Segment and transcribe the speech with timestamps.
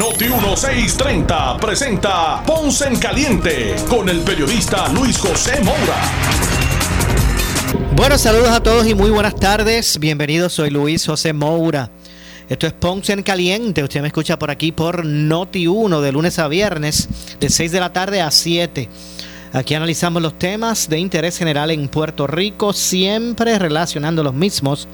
[0.00, 6.00] Noti 1630 presenta Ponce en Caliente con el periodista Luis José Moura.
[7.94, 9.98] Bueno, saludos a todos y muy buenas tardes.
[9.98, 11.90] Bienvenidos, soy Luis José Moura.
[12.48, 13.82] Esto es Ponce en Caliente.
[13.84, 17.06] Usted me escucha por aquí por Noti 1 de lunes a viernes
[17.38, 18.88] de 6 de la tarde a 7.
[19.52, 24.88] Aquí analizamos los temas de interés general en Puerto Rico, siempre relacionando los mismos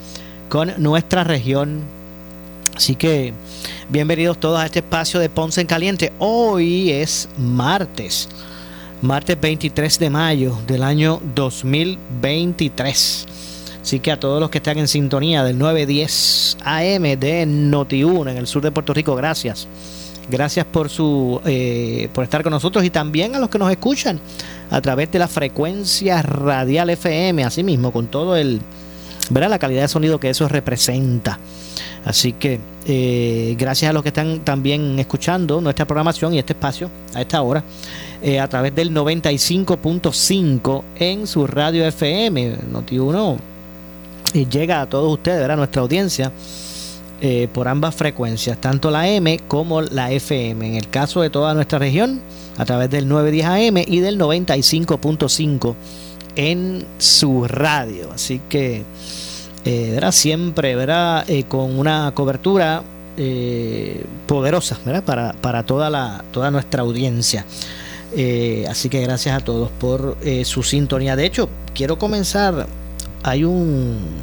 [0.49, 1.96] con nuestra región.
[2.77, 3.33] Así que
[3.89, 6.13] bienvenidos todos a este espacio de Ponce en Caliente.
[6.19, 8.29] Hoy es martes,
[9.01, 13.27] martes 23 de mayo del año 2023.
[13.81, 18.37] Así que a todos los que están en sintonía del 910 AM de Noti1 en
[18.37, 19.67] el sur de Puerto Rico, gracias.
[20.29, 24.21] Gracias por su eh, por estar con nosotros y también a los que nos escuchan
[24.71, 28.61] a través de la frecuencia radial FM, así mismo con todo el
[29.31, 31.39] verá la calidad de sonido que eso representa.
[32.05, 36.89] Así que eh, gracias a los que están también escuchando nuestra programación y este espacio
[37.15, 37.65] a esta hora
[38.23, 43.37] eh, a través del 95.5 en su radio FM Noti1
[44.35, 45.57] y llega a todos ustedes, ¿verdad?
[45.57, 46.31] nuestra audiencia
[47.21, 50.67] eh, por ambas frecuencias, tanto la M como la FM.
[50.67, 52.21] En el caso de toda nuestra región,
[52.59, 55.75] a través del 910 AM y del 95.5
[56.37, 58.13] en su radio.
[58.13, 58.85] Así que
[59.65, 62.83] eh, verá siempre verá eh, con una cobertura
[64.27, 65.03] poderosa ¿verdad?
[65.03, 67.47] Para, para toda, la, toda nuestra audiencia.
[68.69, 71.17] así que gracias a todos por su sintonía.
[71.17, 72.67] De hecho, quiero comenzar.
[73.23, 74.21] Hay un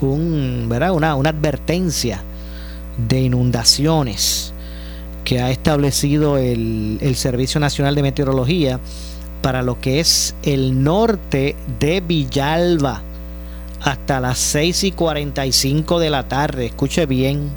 [0.00, 0.92] un, ¿verdad?
[0.92, 2.22] Una, una advertencia
[2.96, 4.52] de inundaciones
[5.24, 8.80] que ha establecido el, el Servicio Nacional de Meteorología
[9.42, 13.02] para lo que es el norte de Villalba
[13.80, 16.66] hasta las 6 y 45 de la tarde.
[16.66, 17.50] Escuche bien.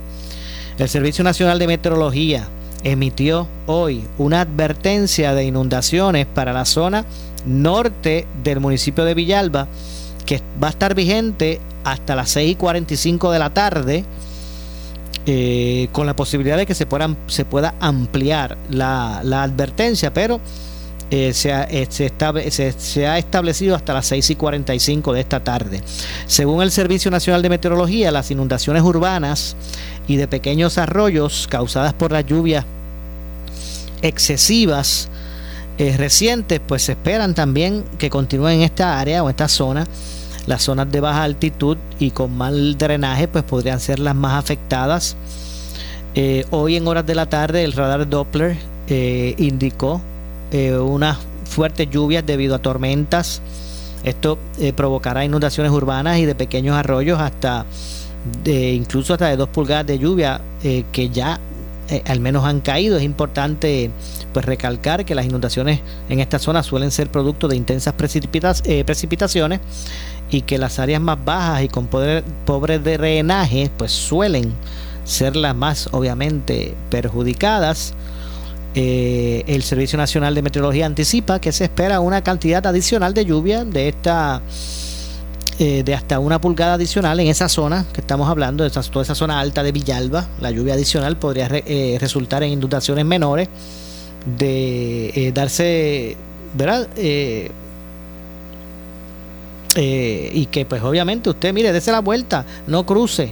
[0.78, 2.48] El Servicio Nacional de Meteorología
[2.84, 7.06] emitió hoy una advertencia de inundaciones para la zona
[7.46, 9.68] norte del municipio de Villalba
[10.26, 14.06] que va a estar vigente hasta las 6 y 45 de la tarde,
[15.26, 20.40] eh, con la posibilidad de que se, puedan, se pueda ampliar la, advertencia, pero
[21.12, 25.82] eh, se, ha, eh, se, ha establecido hasta las 6 y 45 de esta tarde.
[26.26, 29.56] Según el Servicio Nacional de Meteorología, las inundaciones urbanas
[30.08, 32.66] y de pequeños arroyos causadas por las lluvias
[34.02, 35.10] excesivas
[35.98, 39.88] recientes, pues se esperan también que continúen en esta área o esta zona
[40.46, 45.16] las zonas de baja altitud y con mal drenaje pues podrían ser las más afectadas.
[46.16, 48.58] Eh, hoy en horas de la tarde el radar Doppler
[48.88, 50.02] eh, indicó
[50.52, 53.42] eh, unas fuertes lluvias debido a tormentas.
[54.04, 54.40] Esto
[54.76, 57.68] provocará inundaciones urbanas y de pequeños arroyos hasta
[58.46, 60.42] incluso hasta de dos pulgadas de lluvia
[60.92, 61.40] que ya
[62.06, 62.98] al menos han caído.
[62.98, 63.92] Es importante
[64.34, 69.60] pues recalcar que las inundaciones en esta zona suelen ser producto de intensas precipitaciones
[70.32, 74.54] y que las áreas más bajas y con poder, pobres de drenaje pues suelen
[75.04, 77.94] ser las más obviamente perjudicadas.
[78.74, 83.66] Eh, el Servicio Nacional de Meteorología anticipa que se espera una cantidad adicional de lluvia
[83.66, 84.42] de esta
[85.60, 89.14] eh, de hasta una pulgada adicional en esa zona que estamos hablando, de toda esa
[89.16, 90.28] zona alta de Villalba.
[90.40, 93.50] La lluvia adicional podría eh, resultar en inundaciones menores,
[94.38, 96.16] de darse,
[96.54, 96.88] ¿verdad?
[99.76, 103.32] Eh, y que pues obviamente usted, mire, dése la vuelta, no cruce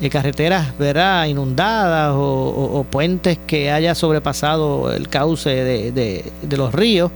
[0.00, 1.26] eh, carreteras ¿verdad?
[1.26, 7.10] inundadas o, puentes que haya sobrepasado el cauce de, los ríos.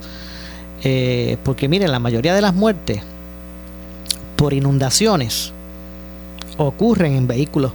[0.84, 3.02] Eh, porque miren, la mayoría de las muertes
[4.36, 5.52] por inundaciones
[6.56, 7.72] ocurren en vehículos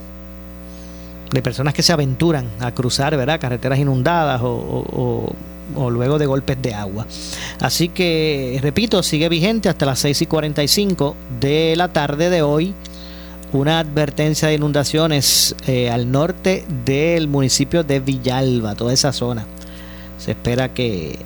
[1.31, 3.39] de personas que se aventuran a cruzar ¿verdad?
[3.39, 5.33] carreteras inundadas o
[5.75, 7.05] o luego de golpes de agua.
[7.59, 12.73] Así que, repito, sigue vigente hasta las 6 y 45 de la tarde de hoy
[13.53, 19.45] una advertencia de inundaciones eh, al norte del municipio de Villalba, toda esa zona.
[20.17, 21.19] Se espera que...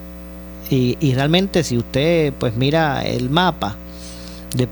[0.69, 3.75] Y, realmente si usted pues mira el mapa
[4.55, 4.67] de,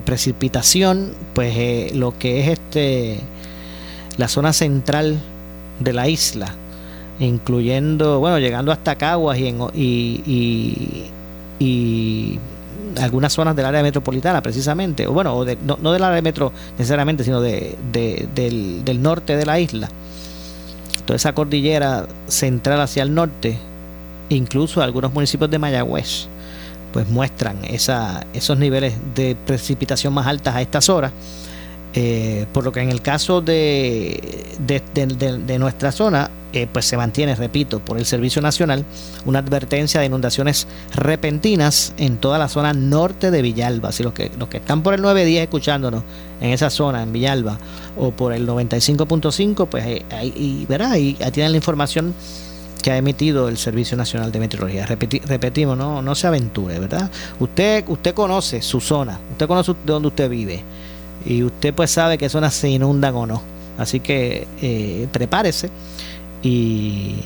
[0.00, 3.20] precipitación, pues eh, lo que es este
[4.18, 5.18] la zona central
[5.80, 6.54] de la isla,
[7.20, 11.10] incluyendo, bueno, llegando hasta Caguas y, y,
[11.58, 12.38] y,
[12.98, 17.76] algunas zonas del área metropolitana precisamente, o bueno, no, del área metro necesariamente, sino de,
[17.92, 19.88] del, del norte de la isla.
[21.04, 23.58] Toda esa cordillera central hacia el norte,
[24.28, 26.28] incluso algunos municipios de Mayagüez,
[26.92, 31.12] pues muestran esa, esos niveles de precipitación más altas a estas horas.
[31.94, 37.34] Eh, por lo que en el caso de, de, nuestra zona, eh, pues se mantiene,
[37.34, 38.84] repito, por el Servicio Nacional,
[39.24, 43.92] una advertencia de inundaciones repentinas en toda la zona norte de Villalba.
[43.92, 46.04] Si los que, los que están por el 910 escuchándonos
[46.40, 47.58] en esa zona, en Villalba,
[47.96, 52.14] o por el 95.5, pues ahí, ahí, verá, ahí tienen la información
[52.82, 54.86] que ha emitido el Servicio Nacional de Meteorología.
[54.86, 57.10] repetimos, no, no se aventure, ¿verdad?
[57.40, 60.62] Usted, usted conoce su zona, usted conoce de dónde usted vive
[61.24, 63.42] y usted pues sabe qué zonas se inundan o no.
[63.78, 65.70] Así que eh, prepárese
[66.42, 67.16] y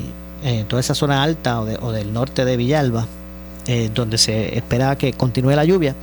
[0.42, 3.06] en eh, toda esa zona alta o, del norte de Villalba,
[3.66, 5.94] eh, donde se espera que continúe la lluvia,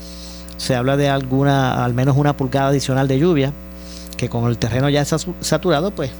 [0.58, 3.54] se habla de alguna, al menos una pulgada adicional de lluvia,
[4.18, 6.12] que con el terreno ya saturado, pues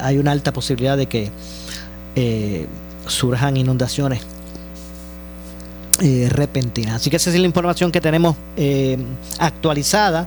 [0.00, 1.30] hay una alta posibilidad de que
[3.06, 4.22] surjan inundaciones
[6.00, 6.96] eh, repentinas.
[6.96, 8.98] Así que esa es la información que tenemos eh,
[9.38, 10.26] actualizada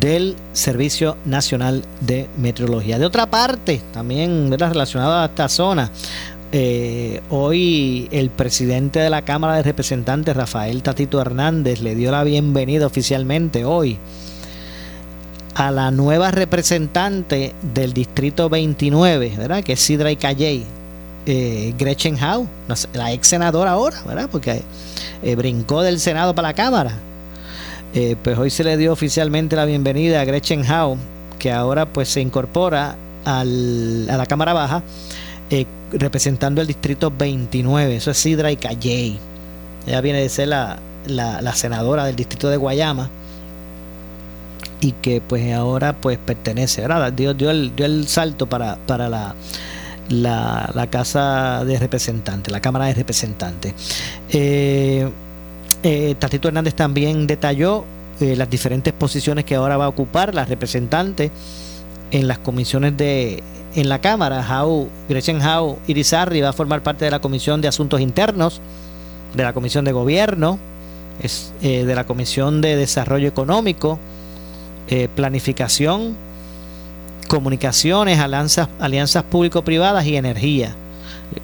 [0.00, 2.98] del Servicio Nacional de Meteorología.
[2.98, 5.90] De otra parte, también relacionada a esta zona,
[7.30, 12.86] hoy el presidente de la Cámara de Representantes, Rafael Tatito Hernández, le dio la bienvenida
[12.86, 13.98] oficialmente hoy
[15.54, 19.62] a la nueva representante del Distrito 29, ¿verdad?
[19.62, 20.64] Que es Sidra y Calley,
[21.26, 22.46] eh, Gretchen Howe,
[22.94, 24.28] la ex senadora ahora, ¿verdad?
[24.30, 24.62] Porque
[25.22, 26.92] eh, brincó del Senado para la Cámara.
[27.94, 30.96] Eh, pues hoy se le dio oficialmente la bienvenida a Gretchen Howe,
[31.38, 34.82] que ahora pues se incorpora al, a la Cámara Baja,
[35.92, 39.18] representando el Distrito 29, eso es Sidra y Calley.
[39.86, 43.10] Ella viene de ser la, la senadora del Distrito de Guayama
[44.80, 47.12] y que pues ahora pues pertenece, ¿verdad?
[47.12, 49.34] Dio, dio, el, dio el salto para, para la,
[50.10, 53.74] la, Casa de Representantes, la Cámara de Representantes.
[54.28, 55.08] Eh,
[55.82, 57.84] eh, Tatito Hernández también detalló
[58.20, 61.30] eh, las diferentes posiciones que ahora va a ocupar la representante
[62.10, 63.42] en las comisiones de
[63.74, 64.42] en la Cámara.
[64.42, 68.60] Jau, Gretchen Jau Irizarri va a formar parte de la Comisión de Asuntos Internos,
[69.34, 70.58] de la Comisión de Gobierno,
[71.22, 73.98] es, de la Comisión de Desarrollo Económico,
[74.88, 76.16] eh, planificación,
[77.30, 80.74] comunicaciones, alianzas, alianzas público-privadas y energía.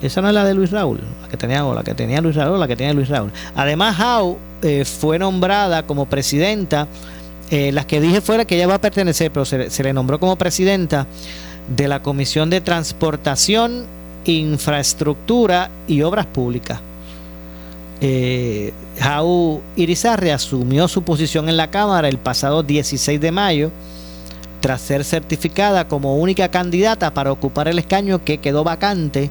[0.03, 2.59] Esa no es la de Luis Raúl, la que tenía, la que tenía Luis Raúl,
[2.59, 3.31] la que tenía Luis Raúl.
[3.55, 6.89] Además, Hau eh, fue nombrada como presidenta,
[7.53, 10.35] eh, las que dije fuera que ella va a pertenecer, pero se, le nombró como
[10.35, 11.07] presidenta
[11.69, 13.87] de la Comisión de Transportación,
[14.25, 16.81] Infraestructura y Obras Públicas
[18.01, 23.71] eh, Jau Irizarry asumió su posición en la Cámara el pasado 16 de mayo
[24.61, 29.31] tras ser certificada como única candidata para ocupar el escaño que quedó vacante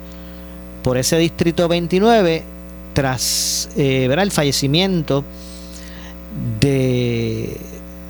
[0.84, 2.44] por ese distrito 29
[2.94, 5.24] tras eh, el fallecimiento
[6.60, 7.58] de,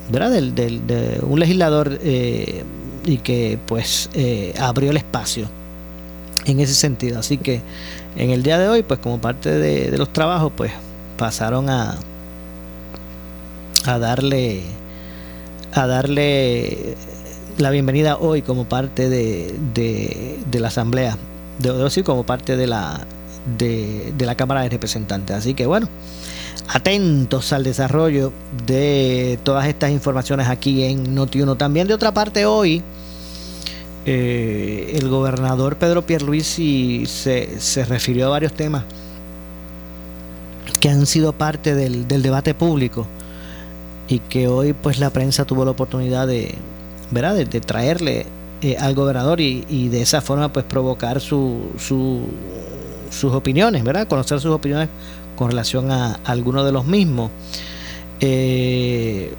[0.10, 2.64] de un legislador eh,
[3.06, 5.50] y que pues eh, abrió el espacio
[6.46, 7.20] en ese sentido.
[7.20, 7.62] Así que
[8.16, 10.72] en el día de hoy, pues como parte de, los trabajos, pues
[11.18, 11.98] pasaron a,
[13.86, 14.62] a darle
[15.76, 16.96] a darle
[17.58, 21.18] la bienvenida hoy como parte de, de, la asamblea,
[21.60, 23.06] de, decir como parte de la
[23.58, 25.36] de, la Cámara de Representantes.
[25.36, 25.90] Así que bueno,
[26.70, 28.32] atentos al desarrollo
[28.66, 31.58] de todas estas informaciones aquí en Noti1.
[31.58, 32.82] También de otra parte hoy
[34.06, 38.84] eh, el gobernador Pedro Pierluisi se, se refirió a varios temas
[40.80, 43.08] que han sido parte del, debate público
[44.08, 46.56] y que hoy pues la prensa tuvo la oportunidad de,
[47.12, 47.36] ¿verdad?
[47.36, 48.26] de, traerle
[48.62, 54.08] eh, al gobernador y, de esa forma pues provocar su, sus opiniones, ¿verdad?
[54.08, 54.90] conocer sus opiniones
[55.36, 57.32] con relación a, algunos de los mismos.
[58.20, 59.34] Eh,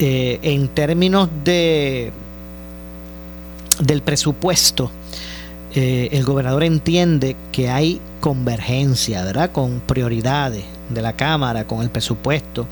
[0.00, 2.12] en términos de
[3.80, 4.90] del presupuesto,
[5.74, 9.52] eh, el gobernador entiende que hay convergencia, ¿verdad?
[9.52, 12.66] Con prioridades de la Cámara, con el presupuesto,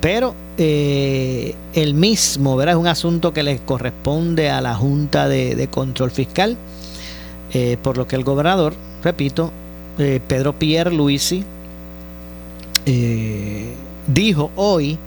[0.00, 2.74] pero eh, el mismo, ¿verdad?
[2.74, 6.56] Es un asunto que le corresponde a la Junta de, Control Fiscal,
[7.52, 9.52] eh, por lo que el gobernador, repito,
[9.96, 11.44] Pedro Pierre Luisi,
[14.06, 14.98] dijo hoy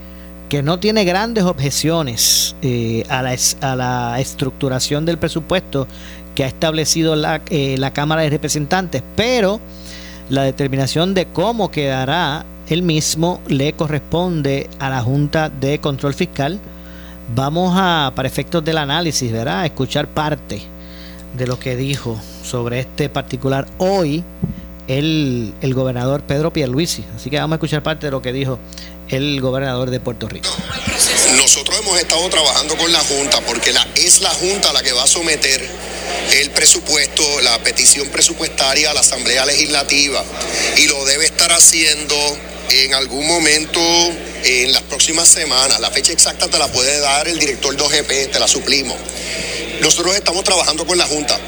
[0.53, 5.88] que no tiene grandes objeciones eh, a, la, estructuración del presupuesto
[6.35, 7.15] que ha establecido
[7.50, 9.59] eh, la Cámara de Representantes, pero
[10.29, 16.60] la determinación de cómo quedará el mismo le corresponde a la Junta de Control Fiscal.
[17.36, 19.62] Vamos a, para efectos del análisis, ¿verdad?
[19.62, 20.62] A escuchar parte
[21.38, 24.24] de lo que dijo sobre este particular hoy
[24.88, 27.06] el, el gobernador Pedro Pierluisi.
[27.15, 28.60] Así que vamos a escuchar parte de lo que dijo
[29.10, 30.50] el gobernador de Puerto Rico.
[31.38, 35.08] Nosotros hemos estado trabajando con la Junta porque es la Junta la que va a
[35.08, 35.62] someter
[36.39, 40.24] el presupuesto, la petición presupuestaria a la Asamblea Legislativa
[40.77, 42.15] y lo debe estar haciendo
[42.70, 43.79] en algún momento
[44.43, 45.79] en las próximas semanas.
[45.79, 48.98] La fecha exacta te la puede dar el director de OGP, te la suplimos.
[49.82, 51.39] Nosotros estamos trabajando con la Junta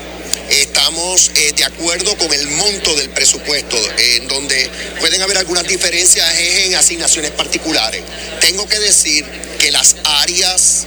[0.49, 4.69] estamos eh, de acuerdo con el monto del presupuesto, en donde
[4.99, 8.03] pueden haber algunas diferencias en asignaciones particulares.
[8.39, 9.25] Tengo que decir
[9.65, 10.85] que las áreas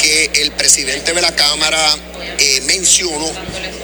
[0.00, 1.94] que el presidente de la Cámara
[2.38, 3.30] eh, mencionó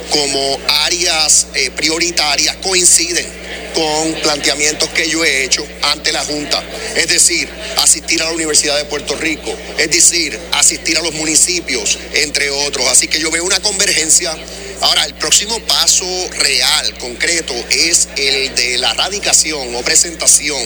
[0.09, 3.23] como áreas eh, prioritarias coinciden
[3.75, 6.63] con planteamientos que yo he hecho ante la Junta,
[6.95, 7.47] es decir,
[7.83, 12.87] asistir a la Universidad de Puerto Rico, es decir, asistir a los municipios, entre otros.
[12.87, 14.35] Así que yo veo una convergencia.
[14.81, 16.07] Ahora, el próximo paso
[16.39, 20.59] real, concreto, es el de la radicación o presentación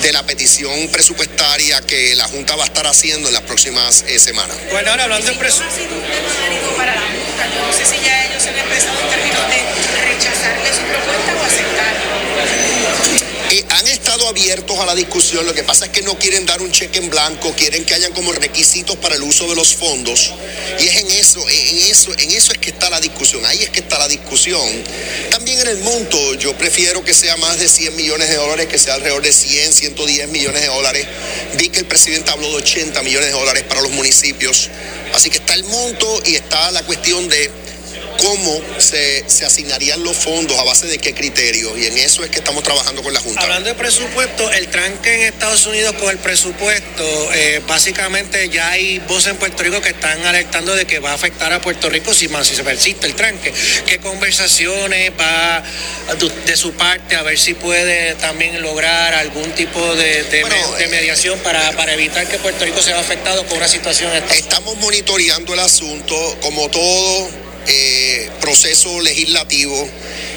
[0.00, 4.18] de la petición presupuestaria que la Junta va a estar haciendo en las próximas eh,
[4.18, 4.54] semanas.
[4.70, 5.96] Bueno, ahora hablando de presupuesto.
[6.76, 9.60] para la Junta, no sé si ya ellos han empezado en términos de
[10.12, 12.31] rechazarle su propuesta o aceptarla.
[13.68, 16.72] Han estado abiertos a la discusión, lo que pasa es que no quieren dar un
[16.72, 20.32] cheque en blanco, quieren que hayan como requisitos para el uso de los fondos.
[20.80, 23.68] Y es en eso, en eso, en eso es que está la discusión, ahí es
[23.68, 24.66] que está la discusión.
[25.30, 28.78] También en el monto, yo prefiero que sea más de 100 millones de dólares, que
[28.78, 31.06] sea alrededor de 100, 110 millones de dólares.
[31.58, 34.70] Vi que el presidente habló de 80 millones de dólares para los municipios.
[35.14, 37.50] Así que está el monto y está la cuestión de
[38.22, 42.38] cómo se, asignarían los fondos, a base de qué criterios, y en eso es que
[42.38, 43.42] estamos trabajando con la Junta.
[43.42, 49.00] Hablando de presupuesto, el tranque en Estados Unidos con el presupuesto, eh, básicamente ya hay
[49.00, 52.14] voces en Puerto Rico que están alertando de que va a afectar a Puerto Rico
[52.14, 53.52] si, si se persiste el tranque.
[53.86, 55.62] ¿Qué conversaciones va
[56.46, 61.40] de su parte a ver si puede también lograr algún tipo de, de, eh, mediación
[61.40, 64.12] para, para evitar que Puerto Rico sea afectado con una situación?
[64.30, 69.88] Estamos monitoreando el asunto, como todo eh, proceso legislativo.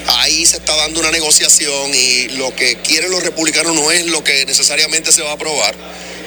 [0.08, 4.24] Ahí se está dando una negociación y lo que quieren los republicanos no es lo
[4.24, 5.76] que necesariamente se va a aprobar.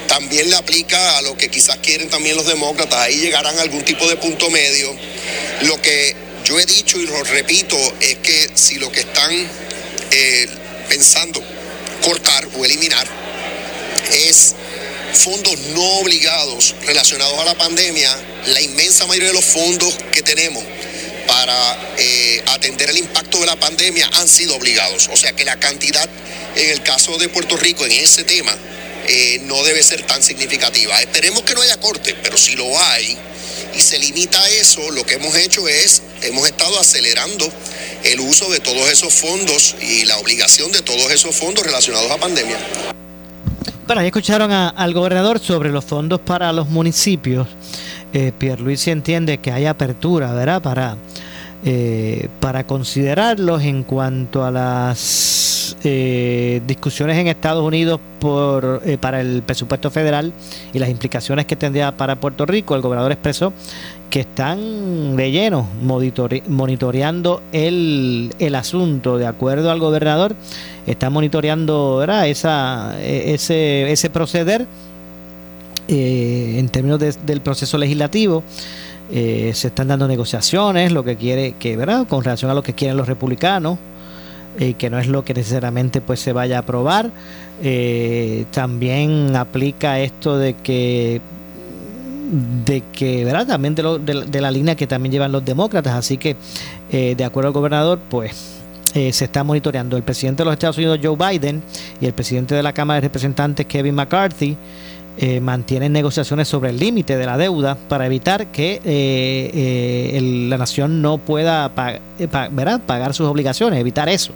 [0.09, 2.99] También le aplica a lo que quizás quieren también los demócratas.
[3.01, 4.97] Ahí llegarán a algún tipo de punto medio.
[5.63, 9.31] Lo que yo he dicho y lo repito es que si lo que están
[10.11, 10.49] eh,
[10.89, 11.43] pensando
[12.03, 13.07] cortar o eliminar
[14.13, 14.55] es
[15.13, 18.11] fondos no obligados relacionados a la pandemia,
[18.47, 20.65] la inmensa mayoría de los fondos que tenemos
[21.29, 25.09] para eh, atender el impacto de la pandemia han sido obligados.
[25.13, 26.09] O sea que la cantidad
[26.57, 28.53] en el caso de Puerto Rico en ese tema
[29.07, 31.01] eh, no debe ser tan significativa.
[31.01, 33.17] Esperemos que no haya corte, pero si lo hay
[33.75, 37.51] y se limita a eso, lo que hemos hecho es, hemos estado acelerando
[38.05, 42.17] el uso de todos esos fondos y la obligación de todos esos fondos relacionados a
[42.17, 42.59] pandemia.
[43.87, 47.49] Bueno, ya escucharon al gobernador sobre los fondos para los municipios.
[48.13, 50.63] Eh, Pierluisi entiende que hay apertura, ¿verdad?
[50.63, 50.97] Para
[51.65, 59.21] eh, para considerarlos en cuanto a las eh, discusiones en Estados Unidos por, eh, para
[59.21, 60.33] el presupuesto federal
[60.73, 62.77] y las implicaciones que tendría para Puerto Rico.
[62.77, 63.53] El gobernador expresó
[64.09, 69.19] que están de lleno monitoreando el, el asunto.
[69.19, 70.37] De acuerdo al gobernador,
[70.87, 74.69] está monitoreando Esa, e, ese, ese proceder
[75.89, 78.45] en términos del proceso legislativo.
[79.11, 82.07] Eh, se están dando negociaciones, lo que quiere, que, ¿verdad?
[82.07, 83.79] Con relación a lo que quieren los republicanos,
[84.59, 87.11] y que no es lo que necesariamente pues se vaya a aprobar.
[87.63, 91.21] Eh, también aplica esto de que
[92.67, 93.47] de que, ¿verdad?
[93.47, 96.37] También de, la línea que también llevan los demócratas, así que
[96.93, 98.57] eh, de acuerdo al gobernador, pues
[98.93, 99.97] se está monitoreando.
[99.97, 101.63] El presidente de los Estados Unidos, Joe Biden,
[102.01, 104.57] y el presidente de la Cámara de Representantes, Kevin McCarthy,
[105.21, 110.57] eh, mantienen negociaciones sobre el límite de la deuda para evitar que eh, eh, la
[110.59, 114.31] nación no pueda pagar sus obligaciones, evitar eso.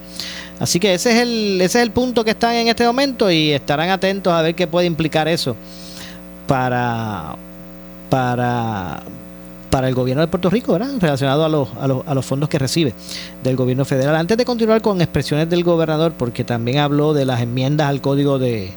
[0.58, 3.52] Así que ese es, el, ese es el punto que están en este momento y
[3.52, 5.54] estarán atentos a ver qué puede implicar eso
[6.48, 7.36] para,
[8.10, 9.04] para,
[9.70, 10.94] para el gobierno de Puerto Rico, ¿verdad?
[10.98, 12.92] relacionado a los, a, los, a los fondos que recibe
[13.44, 14.16] del gobierno federal.
[14.16, 18.40] Antes de continuar con expresiones del gobernador, porque también habló de las enmiendas al código
[18.40, 18.72] de,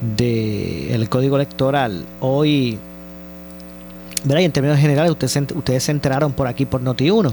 [0.00, 2.04] del código electoral.
[2.20, 2.78] Hoy,
[4.24, 4.42] ¿verdad?
[4.42, 7.32] En términos generales, ustedes, ustedes se enteraron por aquí por Noti1.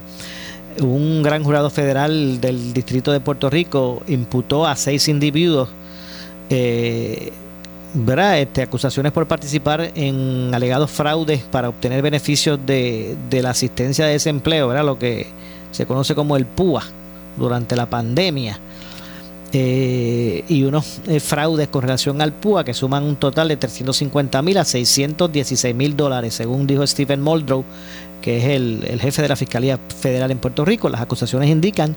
[0.81, 5.69] Un gran jurado federal del Distrito de Puerto Rico imputó a seis individuos
[6.49, 7.31] eh,
[7.93, 8.39] ¿verdad?
[8.39, 14.13] Este, acusaciones por participar en alegados fraudes para obtener beneficios de, de la asistencia de
[14.13, 14.85] desempleo, ¿verdad?
[14.85, 15.27] lo que
[15.71, 16.83] se conoce como el PUA
[17.37, 18.59] durante la pandemia.
[19.57, 24.41] Eh, y unos eh, fraudes con relación al PUA que suman un total de 350
[24.41, 27.63] mil a 616 mil dólares, según dijo Stephen Muldrow,
[28.21, 30.89] que es el, el, jefe de la Fiscalía Federal en Puerto Rico.
[30.89, 31.95] Las acusaciones indican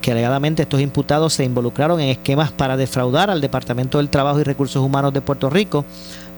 [0.00, 4.42] que alegadamente estos imputados se involucraron en esquemas para defraudar al Departamento del Trabajo y
[4.42, 5.84] Recursos Humanos de Puerto Rico,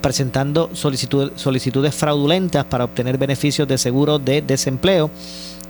[0.03, 5.11] presentando solicitudes fraudulentas para obtener beneficios de seguro de desempleo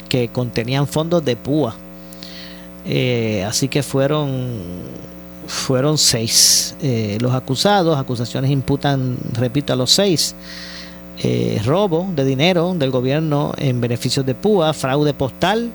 [0.08, 1.76] que contenían fondos de PUA.
[2.86, 4.52] Eh, así que fueron,
[5.46, 7.98] fueron seis eh, los acusados.
[7.98, 10.34] Acusaciones imputan, repito, a los seis.
[11.22, 15.70] Eh, robo de dinero del gobierno en beneficios de PUA, fraude postal,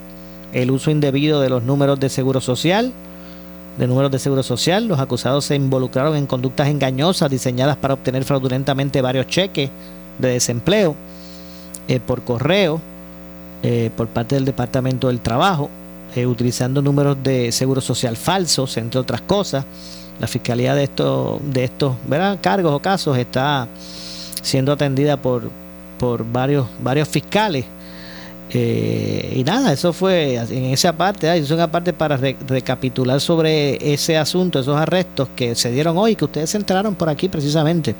[0.52, 2.92] el uso indebido de los números de seguro social,
[3.78, 4.88] de números de seguro social.
[4.88, 9.70] Los acusados se involucraron en conductas engañosas diseñadas para obtener fraudulentamente varios cheques
[10.18, 10.96] de desempleo
[12.04, 12.80] por correo
[13.96, 15.70] por parte del Departamento del Trabajo
[16.16, 19.64] eh, utilizando números de seguro social falsos, entre otras cosas.
[20.18, 21.94] La fiscalía de estos, de estos
[22.40, 23.68] cargos o casos está
[24.42, 25.50] siendo atendida por,
[25.98, 27.66] por varios, varios fiscales.
[28.50, 34.16] Eh, y nada, eso fue en esa parte, es una parte para recapitular sobre ese
[34.16, 37.96] asunto, esos arrestos que se dieron hoy, que ustedes se enteraron por aquí precisamente,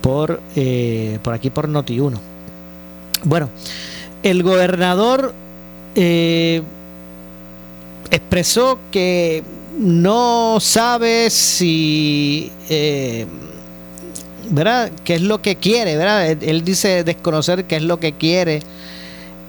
[0.00, 2.18] por, eh, por aquí por Noti1.
[3.24, 3.48] Bueno,
[4.22, 5.32] el gobernador
[5.94, 6.62] eh,
[8.10, 9.42] expresó que
[9.78, 13.26] no sabe si, eh,
[14.50, 14.90] ¿verdad?
[15.04, 16.30] ¿Qué es lo que quiere, ¿verdad?
[16.42, 18.60] Él dice desconocer qué es lo que quiere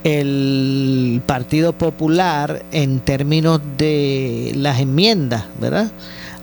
[0.04, 5.92] el Partido Popular en términos de las enmiendas, ¿verdad?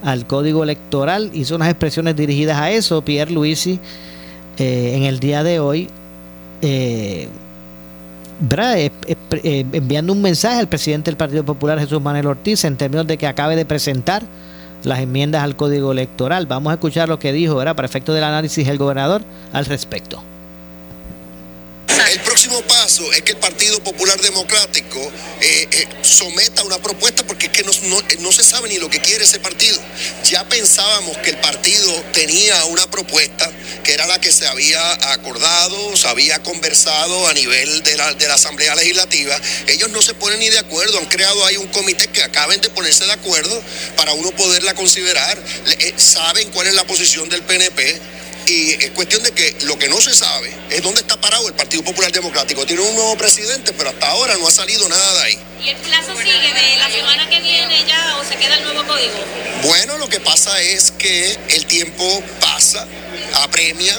[0.02, 1.30] Al código electoral.
[1.32, 3.80] Hizo unas expresiones dirigidas a eso, Pierre Luisi,
[4.58, 5.88] eh, en el día de hoy.
[6.62, 7.28] Eh,
[8.50, 8.90] eh,
[9.72, 13.26] enviando un mensaje al presidente del Partido Popular, Jesús Manuel Ortiz, en términos de que
[13.26, 14.22] acabe de presentar
[14.84, 16.46] las enmiendas al Código Electoral.
[16.46, 17.74] Vamos a escuchar lo que dijo, ¿verdad?
[17.74, 19.22] para efecto del análisis, el gobernador
[19.52, 20.22] al respecto.
[23.12, 24.98] Es que el Partido Popular Democrático
[25.42, 27.72] eh, eh, someta una propuesta porque es que no,
[28.20, 29.78] no, se sabe ni lo que quiere ese partido.
[30.24, 33.50] Ya pensábamos que el partido tenía una propuesta
[33.84, 38.74] que era la que se había acordado, se había conversado a nivel de la, Asamblea
[38.74, 39.38] Legislativa.
[39.66, 42.70] Ellos no se ponen ni de acuerdo, han creado ahí un comité que acaben de
[42.70, 43.62] ponerse de acuerdo
[43.96, 45.38] para uno poderla considerar.
[45.80, 48.15] Eh, saben cuál es la posición del PNP
[48.46, 51.54] y es cuestión de que lo que no se sabe es dónde está parado el
[51.54, 52.64] Partido Popular Democrático.
[52.64, 55.38] Tiene un nuevo presidente, pero hasta ahora no ha salido nada de ahí.
[55.64, 58.84] ¿Y el plazo sigue de la semana que viene ya o se queda el nuevo
[58.86, 59.14] código?
[59.62, 62.86] Bueno, lo que pasa es que el tiempo pasa,
[63.42, 63.98] apremia,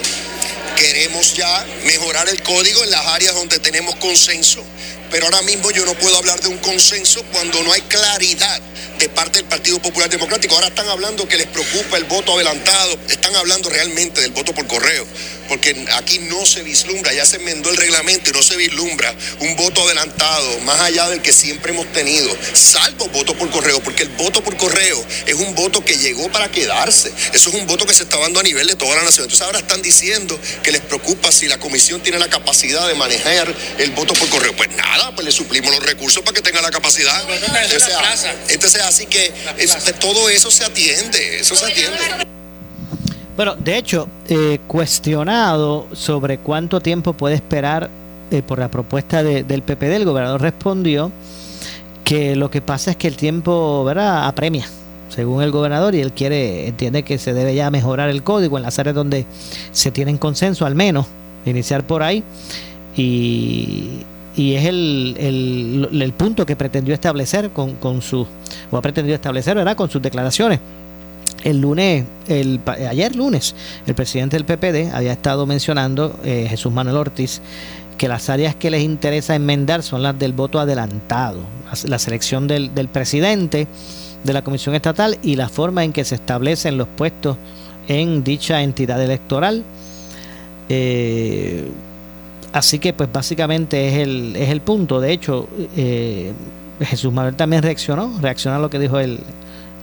[0.77, 4.63] queremos ya mejorar el código en las áreas donde tenemos consenso,
[5.09, 8.61] pero ahora mismo yo no puedo hablar de un consenso cuando no hay claridad
[8.99, 10.55] de parte del Partido Popular Democrático.
[10.55, 14.65] Ahora están hablando que les preocupa el voto adelantado, están hablando realmente del voto por
[14.67, 15.05] correo,
[15.47, 19.55] porque aquí no se vislumbra, ya se enmendó el reglamento y no se vislumbra un
[19.55, 24.09] voto adelantado más allá del que siempre hemos tenido, salvo voto por correo, porque el
[24.09, 27.93] voto por correo es un voto que llegó para quedarse, eso es un voto que
[27.93, 29.25] se está dando a nivel de toda la nación.
[29.25, 33.53] Entonces ahora están diciendo que les preocupa si la comisión tiene la capacidad de manejar
[33.77, 34.55] el voto por correo.
[34.55, 37.23] Pues nada, pues le suplimos los recursos para que tenga la capacidad.
[38.49, 39.33] Entonces, así que
[39.99, 42.27] todo eso se atiende, eso se atiende.
[43.35, 47.89] Bueno, de hecho, eh, cuestionado sobre cuánto tiempo puede esperar
[48.31, 51.11] eh, por la propuesta del PPD, el gobernador respondió
[52.03, 54.67] que lo que pasa es que el tiempo, ¿verdad?, apremia,
[55.09, 58.63] según el gobernador, y él quiere, entiende que se debe ya mejorar el código en
[58.63, 59.25] las áreas donde
[59.71, 61.05] se tienen consenso, al menos,
[61.45, 62.23] iniciar por ahí.
[62.95, 64.03] Y,
[64.37, 68.27] y es el, el, punto que pretendió establecer con, con su,
[68.69, 70.59] o ha pretendido establecer, ¿verdad?, con sus declaraciones.
[71.43, 73.55] El lunes, el, ayer lunes,
[73.87, 77.41] el presidente del PPD había estado mencionando, eh, Jesús Manuel Ortiz,
[77.97, 81.39] que las áreas que les interesa enmendar son las del voto adelantado,
[81.85, 83.67] la selección del, del presidente
[84.23, 87.37] de la Comisión Estatal y la forma en que se establecen los puestos
[87.87, 89.63] en dicha entidad electoral.
[90.69, 91.67] Eh,
[92.53, 94.99] Así que pues básicamente es el, es el punto.
[94.99, 96.31] De hecho, eh,
[96.81, 99.19] Jesús Manuel también reaccionó, reaccionó a lo que dijo el,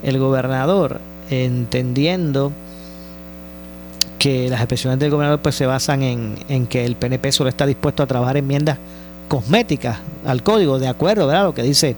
[0.02, 1.00] el gobernador,
[1.30, 2.52] entendiendo
[4.18, 7.66] que las expresiones del gobernador pues se basan en, en, que el PNP solo está
[7.66, 8.78] dispuesto a trabajar enmiendas
[9.28, 11.44] cosméticas al código, de acuerdo, ¿verdad?
[11.44, 11.96] Lo que dice,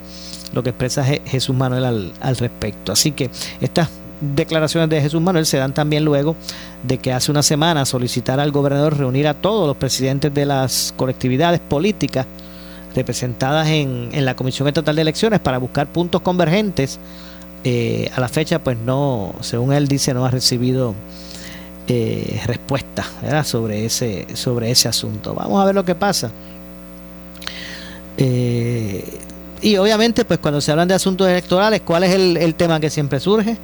[0.53, 2.93] lo que expresa Jesús Manuel al, al respecto.
[2.93, 6.37] Así que estas declaraciones de Jesús Manuel se dan también luego
[6.83, 10.95] de que hace una semana solicitara al gobernador reunir a todos los presidentes de las
[10.97, 12.27] colectividades políticas
[12.95, 16.99] representadas en, en la Comisión Estatal de Elecciones para buscar puntos convergentes.
[17.69, 20.95] Eh, a la fecha, pues no, según él dice, no ha recibido
[21.89, 23.05] eh, respuesta
[23.45, 25.35] sobre ese sobre ese asunto.
[25.35, 26.31] Vamos a ver lo que pasa.
[28.19, 29.19] Eh,
[29.63, 32.89] y obviamente, pues cuando se hablan de asuntos electorales, ¿cuál es el, el, tema que
[32.89, 33.57] siempre surge?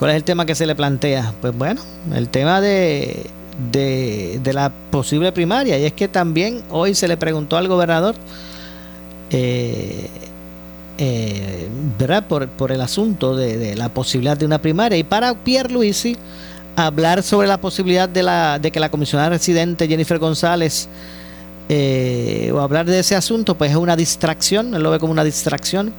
[0.00, 1.34] ¿Cuál es el tema que se le plantea?
[1.42, 1.82] Pues bueno,
[2.14, 3.26] el tema de,
[3.70, 5.78] de, la posible primaria.
[5.78, 8.14] Y es que también hoy se le preguntó al gobernador,
[9.28, 10.08] eh,
[10.96, 12.26] eh, ¿verdad?
[12.26, 14.96] Por, por, el asunto de, la posibilidad de una primaria.
[14.96, 16.16] Y para Pierre Luisi,
[16.76, 20.88] hablar sobre la posibilidad de, la, de que la comisionada residente Jennifer González
[21.68, 25.24] eh, o hablar de ese asunto, pues es una distracción, él lo ve como una
[25.24, 25.92] distracción.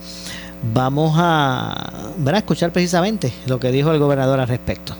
[0.63, 4.95] Vamos a, a escuchar precisamente lo que dijo el gobernador al respecto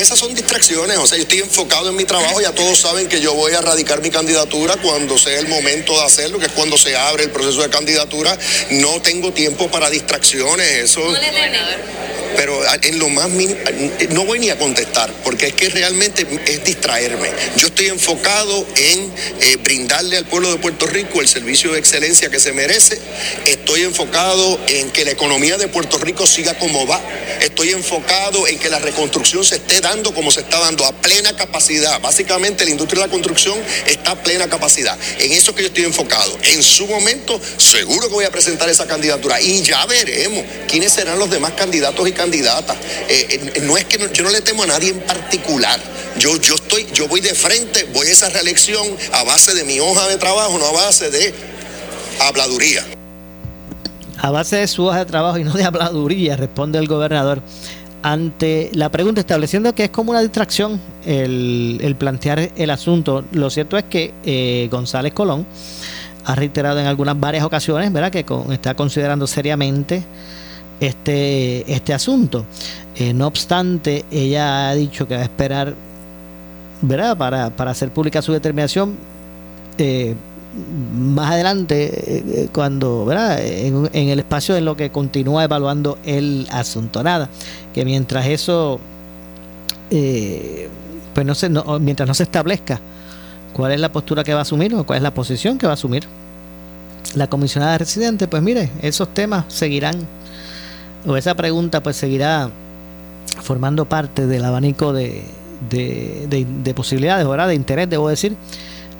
[0.00, 3.20] esas son distracciones, o sea, yo estoy enfocado en mi trabajo, ya todos saben que
[3.20, 6.78] yo voy a radicar mi candidatura cuando sea el momento de hacerlo, que es cuando
[6.78, 8.36] se abre el proceso de candidatura,
[8.70, 11.00] no tengo tiempo para distracciones, eso...
[11.00, 11.18] No
[12.36, 13.28] pero en lo más
[14.10, 17.28] no voy ni a contestar, porque es que realmente es distraerme.
[17.56, 22.30] Yo estoy enfocado en eh, brindarle al pueblo de Puerto Rico el servicio de excelencia
[22.30, 22.98] que se merece.
[23.46, 27.00] Estoy enfocado en que la economía de Puerto Rico siga como va.
[27.42, 31.34] Estoy enfocado en que la reconstrucción se esté dando como se está dando, a plena
[31.34, 32.00] capacidad.
[32.00, 34.96] Básicamente la industria de la construcción está a plena capacidad.
[35.18, 36.38] En eso que yo estoy enfocado.
[36.42, 41.18] En su momento, seguro que voy a presentar esa candidatura y ya veremos quiénes serán
[41.18, 42.74] los demás candidatos y candidata.
[43.08, 45.80] Eh, eh, no es que yo no le temo a nadie en particular.
[46.18, 49.80] Yo, yo estoy, yo voy de frente, voy a esa reelección a base de mi
[49.80, 51.34] hoja de trabajo, no a base de
[52.20, 52.86] habladuría.
[54.18, 57.42] A base de su hoja de trabajo y no de habladuría, responde el gobernador
[58.02, 63.24] ante la pregunta estableciendo que es como una distracción el, plantear el asunto.
[63.32, 65.46] Lo cierto es que eh, González Colón
[66.24, 70.02] ha reiterado en algunas varias ocasiones, ¿verdad?, que con, está considerando seriamente
[70.80, 72.44] este, este asunto.
[72.96, 75.74] Eh, no obstante, ella ha dicho que va a esperar
[76.82, 77.16] ¿verdad?
[77.16, 78.96] Para, para hacer pública su determinación
[79.78, 80.14] eh,
[80.52, 83.40] más adelante, eh, cuando ¿verdad?
[83.40, 87.02] En, en, el espacio en lo que continúa evaluando el asunto.
[87.02, 87.28] Nada,
[87.72, 88.80] que mientras eso,
[89.90, 90.68] eh,
[91.14, 92.80] pues no se, no, mientras no se establezca
[93.52, 95.72] cuál es la postura que va a asumir o cuál es la posición que va
[95.72, 96.04] a asumir
[97.14, 99.96] la comisionada residente, pues mire, esos temas seguirán
[101.06, 102.50] o esa pregunta pues seguirá
[103.42, 105.24] formando parte del abanico de,
[105.68, 107.48] de, de, de posibilidades, ¿verdad?
[107.48, 108.36] de interés, debo decir,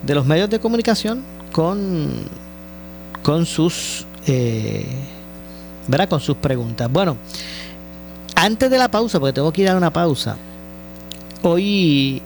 [0.05, 2.11] de los medios de comunicación con,
[3.23, 4.87] con sus eh,
[5.89, 6.09] ¿verdad?
[6.09, 6.91] con sus preguntas.
[6.91, 7.17] Bueno,
[8.35, 10.37] antes de la pausa, porque tengo que ir a una pausa,
[11.43, 12.23] hoy,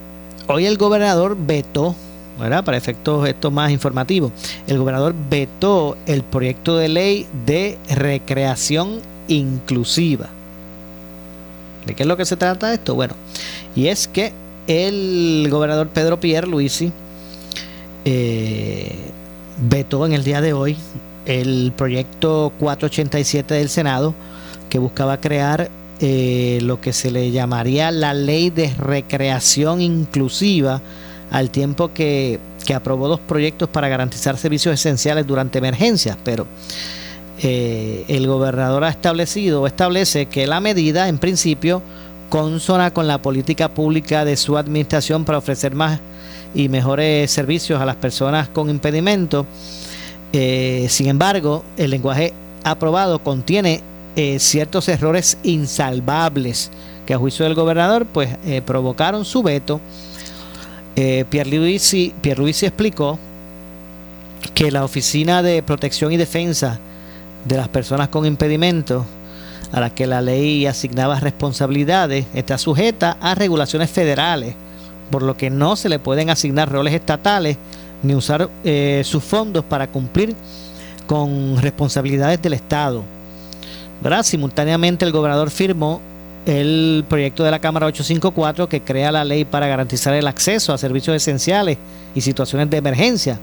[0.48, 1.94] hoy el gobernador vetó
[2.38, 2.64] ¿verdad?
[2.64, 4.32] Para efectos esto más informativos,
[4.66, 10.28] el gobernador vetó el proyecto de ley de recreación inclusiva.
[11.87, 12.94] ¿De qué es lo que se trata esto?
[12.94, 13.14] Bueno,
[13.76, 14.32] y es que
[14.66, 16.90] el gobernador Pedro Pierre Luisi
[18.04, 19.12] eh,
[19.58, 20.76] vetó en el día de hoy
[21.26, 24.14] el proyecto 487 del Senado
[24.68, 30.82] que buscaba crear eh, lo que se le llamaría la ley de recreación inclusiva
[31.30, 36.46] al tiempo que, que aprobó dos proyectos para garantizar servicios esenciales durante emergencias, pero
[37.42, 41.82] eh, el gobernador ha establecido o establece que la medida, en principio,
[42.28, 46.00] consona con la política pública de su administración para ofrecer más
[46.54, 49.46] y mejores servicios a las personas con impedimento.
[50.32, 53.82] Eh, sin embargo, el lenguaje aprobado contiene
[54.16, 56.70] eh, ciertos errores insalvables
[57.06, 59.80] que a juicio del gobernador pues eh, provocaron su veto.
[60.94, 63.18] Pierluisi, Pierluisi explicó
[64.54, 66.78] que la Oficina de Protección y Defensa
[67.44, 69.04] de las personas con impedimento
[69.72, 74.54] a la que la ley asignaba responsabilidades está sujeta a regulaciones federales,
[75.10, 77.56] por lo que no se le pueden asignar roles estatales
[78.02, 80.34] ni usar eh, sus fondos para cumplir
[81.06, 83.02] con responsabilidades del Estado.
[84.02, 84.22] ¿verdad?
[84.22, 86.00] Simultáneamente el gobernador firmó
[86.46, 90.78] el proyecto de la Cámara 854 que crea la ley para garantizar el acceso a
[90.78, 91.78] servicios esenciales
[92.14, 93.38] y situaciones de emergencia.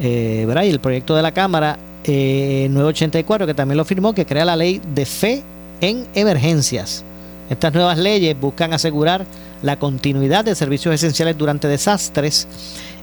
[0.00, 0.64] Eh, ¿verdad?
[0.64, 4.56] Y el proyecto de la Cámara eh, 984, que también lo firmó, que crea la
[4.56, 5.42] ley de fe
[5.80, 7.04] en emergencias.
[7.50, 9.26] Estas nuevas leyes buscan asegurar
[9.64, 12.46] la continuidad de servicios esenciales durante desastres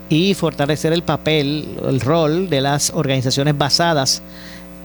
[0.10, 4.22] y fortalecer el papel, el rol de las organizaciones basadas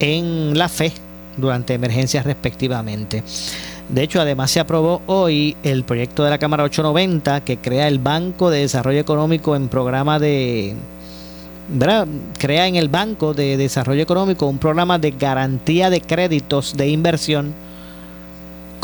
[0.01, 0.93] en la fe
[1.37, 3.23] durante emergencias respectivamente.
[3.91, 7.99] De hecho, además se aprobó hoy el proyecto de la Cámara 890 que crea el
[7.99, 10.75] Banco de Desarrollo Económico en programa de...
[12.39, 17.66] Crea en el Banco de Desarrollo Económico un programa de garantía de créditos de inversión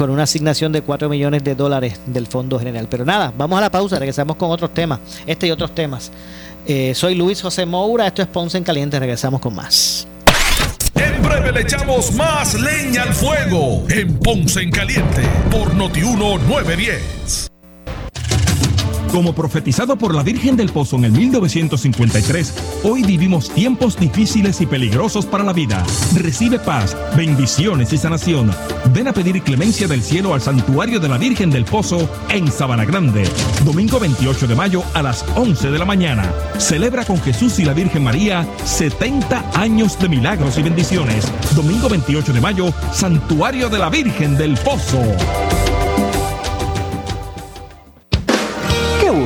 [0.02, 2.88] con una asignación de 4 millones de dólares del Fondo General.
[2.90, 6.10] Pero nada, vamos a la pausa, regresamos con otros temas, este y otros temas.
[6.66, 10.08] Eh, soy Luis José Moura, esto es Ponce en Caliente, regresamos con más.
[10.96, 17.51] En breve le echamos más leña al fuego en Ponce en Caliente por Notiuno 910.
[19.12, 24.66] Como profetizado por la Virgen del Pozo en el 1953, hoy vivimos tiempos difíciles y
[24.66, 25.84] peligrosos para la vida.
[26.14, 28.50] Recibe paz, bendiciones y sanación.
[28.94, 32.86] Ven a pedir clemencia del cielo al santuario de la Virgen del Pozo en Sabana
[32.86, 33.28] Grande.
[33.66, 36.32] Domingo 28 de mayo a las 11 de la mañana.
[36.56, 41.30] Celebra con Jesús y la Virgen María 70 años de milagros y bendiciones.
[41.54, 45.02] Domingo 28 de mayo, Santuario de la Virgen del Pozo.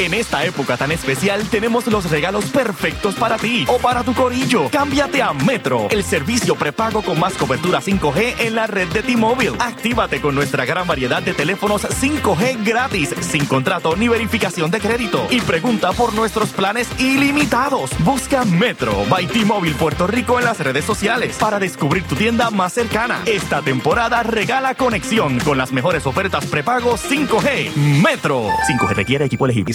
[0.00, 4.70] En esta época tan especial tenemos los regalos perfectos para ti o para tu corillo.
[4.70, 9.56] Cámbiate a Metro, el servicio prepago con más cobertura 5G en la red de T-Mobile.
[9.58, 15.26] Actívate con nuestra gran variedad de teléfonos 5G gratis, sin contrato ni verificación de crédito.
[15.28, 17.90] Y pregunta por nuestros planes ilimitados.
[17.98, 22.72] Busca Metro by T-Mobile Puerto Rico en las redes sociales para descubrir tu tienda más
[22.72, 23.20] cercana.
[23.26, 27.74] Esta temporada regala conexión con las mejores ofertas prepago 5G.
[28.02, 28.48] Metro.
[28.66, 29.74] 5G requiere equipo elegible.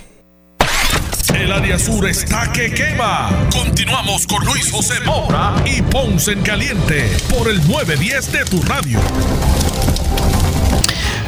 [1.51, 3.29] El área sur está que quema.
[3.51, 8.97] Continuamos con Luis José Moura y Ponce en Caliente por el 910 de tu radio.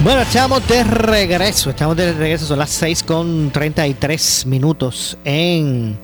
[0.01, 1.71] Bueno, estamos de regreso.
[1.71, 2.45] Estamos de regreso.
[2.45, 5.99] Son las 6 con 33 minutos en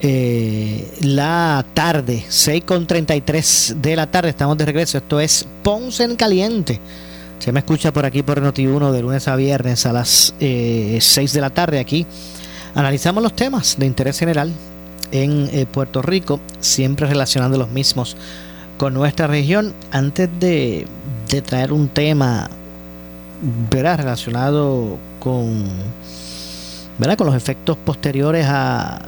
[0.00, 2.24] eh, la tarde.
[2.26, 4.30] 6 con 33 de la tarde.
[4.30, 4.96] Estamos de regreso.
[4.96, 6.80] Esto es Ponce en Caliente.
[7.38, 11.34] Se me escucha por aquí por Noti1 de lunes a viernes a las eh, 6
[11.34, 12.06] de la tarde aquí.
[12.74, 14.52] Analizamos los temas de interés general
[15.12, 18.16] en eh, Puerto Rico, siempre relacionando los mismos
[18.78, 19.74] con nuestra región.
[19.90, 20.86] Antes de,
[21.44, 22.48] traer un tema
[23.70, 23.98] ¿verdad?
[23.98, 25.64] relacionado con,
[26.98, 27.16] ¿verdad?
[27.16, 29.00] con los efectos posteriores a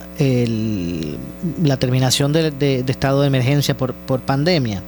[1.63, 4.83] la terminación de, estado de emergencia por, por pandemia,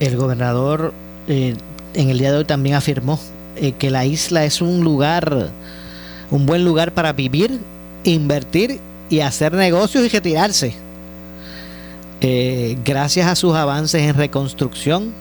[0.00, 0.92] el gobernador
[1.28, 1.54] eh,
[1.94, 3.18] en el día de hoy también afirmó
[3.56, 5.50] eh, que la isla es un lugar,
[6.30, 7.60] un buen lugar para vivir
[8.10, 10.74] invertir y hacer negocios y retirarse.
[12.20, 15.12] Eh, gracias a sus avances en reconstrucción,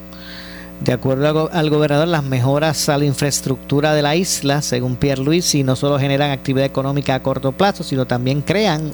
[0.84, 5.56] De acuerdo al gobernador, las mejoras a la infraestructura de la isla, según Pierre Luis,
[5.64, 8.92] no solo generan actividad económica a corto plazo, sino también crean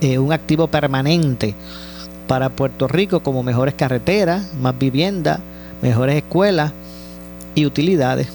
[0.00, 1.54] eh, un activo permanente
[2.28, 5.40] para Puerto Rico como mejores carreteras, más vivienda,
[5.82, 6.72] mejores escuelas
[7.56, 8.28] y utilidades.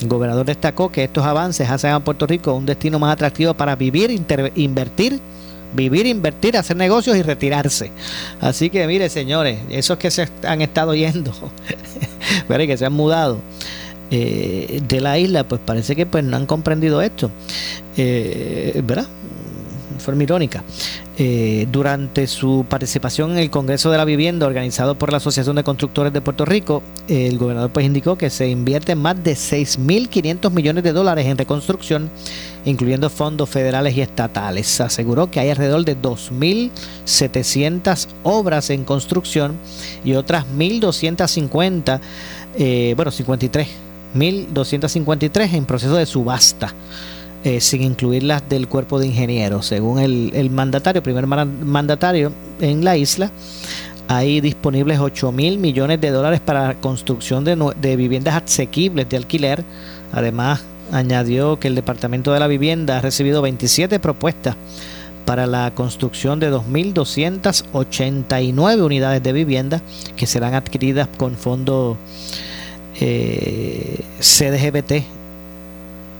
[0.00, 3.76] El gobernador destacó que estos avances hacen a Puerto Rico un destino más atractivo para
[3.76, 4.10] vivir,
[4.54, 5.20] invertir,
[5.74, 7.90] vivir, invertir, hacer negocios y retirarse.
[8.40, 11.32] Así que mire, señores, esos que se han estado yendo,
[12.48, 13.38] que se han mudado
[14.10, 17.30] eh, de la isla, pues parece que pues no han comprendido esto.
[17.96, 19.06] Eh, ¿Verdad?
[19.98, 20.62] forma irónica.
[21.18, 25.64] Eh, durante su participación en el Congreso de la Vivienda organizado por la Asociación de
[25.64, 30.84] Constructores de Puerto Rico, el gobernador pues indicó que se invierte más de 6.500 millones
[30.84, 32.10] de dólares en reconstrucción,
[32.66, 34.78] incluyendo fondos federales y estatales.
[34.82, 39.56] Aseguró que hay alrededor de 2.700 obras en construcción
[40.04, 41.98] y otras 1.250,
[42.58, 43.68] eh, bueno, 53,
[44.14, 46.74] 1.253 en proceso de subasta.
[47.46, 49.66] Eh, sin incluir las del cuerpo de ingenieros.
[49.66, 53.30] Según el, mandatario, primer mandatario en la isla,
[54.08, 59.18] hay disponibles 8 mil millones de dólares para la construcción de, de viviendas asequibles de
[59.18, 59.62] alquiler.
[60.12, 64.56] Además, añadió que el Departamento de la Vivienda ha recibido 27 propuestas
[65.24, 69.80] para la construcción de 2.289 unidades de vivienda
[70.16, 71.96] que serán adquiridas con fondos
[72.98, 75.15] eh, CDGBT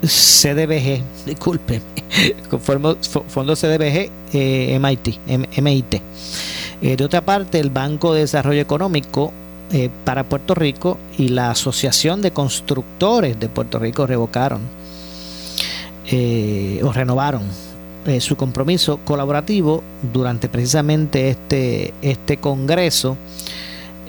[0.02, 1.80] CDBG, disculpe,
[2.60, 5.18] Fondo CDBG eh, MIT.
[5.62, 5.94] MIT.
[6.82, 9.32] Eh, de otra parte, el Banco de Desarrollo Económico
[9.72, 14.60] eh, para Puerto Rico y la Asociación de Constructores de Puerto Rico revocaron
[16.08, 17.42] o renovaron
[18.20, 19.82] su compromiso colaborativo
[20.12, 23.16] durante precisamente este, este congreso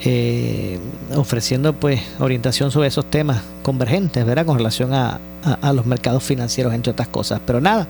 [0.04, 0.78] eh,
[1.16, 4.46] ofreciendo pues orientación sobre esos temas convergentes, ¿verdad?
[4.46, 5.20] Con relación a,
[5.72, 7.40] los mercados financieros, entre otras cosas.
[7.44, 7.88] Pero nada,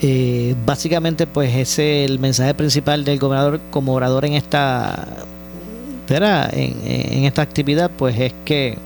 [0.00, 5.06] eh, básicamente pues ese es el mensaje principal del gobernador como orador en esta,
[6.08, 6.50] ¿verdad?
[6.54, 8.78] En, esta actividad, pues es que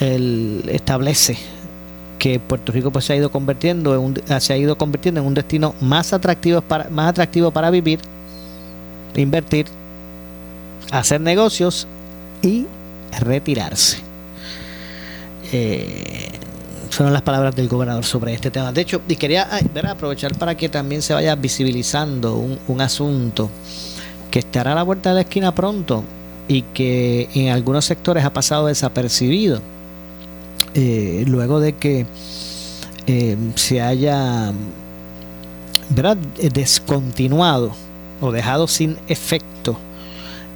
[0.00, 1.38] él establece
[2.18, 5.26] que Puerto Rico pues se ha ido convirtiendo en un, se ha ido convirtiendo en
[5.26, 8.00] un destino más atractivo para más atractivo para vivir,
[9.14, 9.66] invertir
[10.90, 11.86] hacer negocios
[12.42, 12.66] y
[13.20, 13.98] retirarse.
[15.52, 16.30] Eh,
[16.90, 18.72] fueron las palabras del gobernador sobre este tema.
[18.72, 19.48] De hecho, y quería
[19.88, 23.50] aprovechar para que también se vaya visibilizando un, asunto
[24.30, 26.04] que estará a la vuelta de la esquina pronto
[26.48, 29.60] y que en algunos sectores ha pasado desapercibido.
[30.74, 32.06] Eh, luego de que
[33.06, 34.52] eh, se haya
[35.90, 36.16] ¿verdad?
[36.16, 37.72] descontinuado
[38.20, 39.78] o dejado sin efecto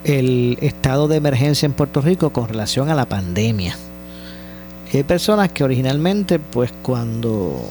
[0.05, 3.77] el estado de emergencia en Puerto Rico con relación a la pandemia.
[4.93, 7.65] Hay personas que originalmente, pues cuando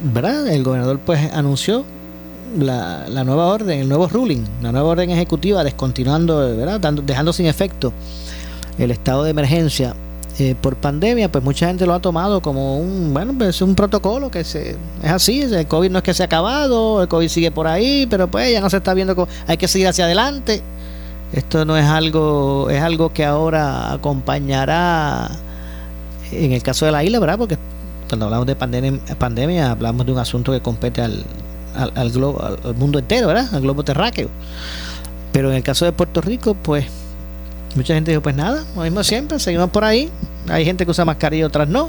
[0.00, 0.48] ¿verdad?
[0.48, 1.84] el gobernador pues anunció
[2.58, 6.80] la, la, nueva orden, el nuevo ruling, la nueva orden ejecutiva descontinuando, ¿verdad?
[7.04, 7.92] Dejando sin efecto
[8.78, 9.94] el estado de emergencia
[10.38, 14.30] eh, por pandemia, pues mucha gente lo ha tomado como un, bueno, pues un protocolo
[14.30, 17.50] que se, es así, el COVID no es que se ha acabado, el COVID sigue
[17.50, 20.62] por ahí, pero pues ya no se está viendo, hay que seguir hacia adelante.
[21.32, 25.30] Esto no es algo, es algo que ahora acompañará,
[26.30, 27.38] en el caso de la isla, ¿verdad?
[27.38, 27.56] Porque
[28.06, 31.24] cuando hablamos de pandemia, pandemia hablamos de un asunto que compete al,
[31.74, 33.54] al, globo, al mundo entero, ¿verdad?
[33.54, 34.28] Al globo terráqueo.
[35.32, 36.84] Pero en el caso de Puerto Rico, pues
[37.76, 40.10] Mucha gente dijo, pues nada, lo mismo siempre, seguimos por ahí.
[40.48, 41.88] Hay gente que usa mascarilla, otras no.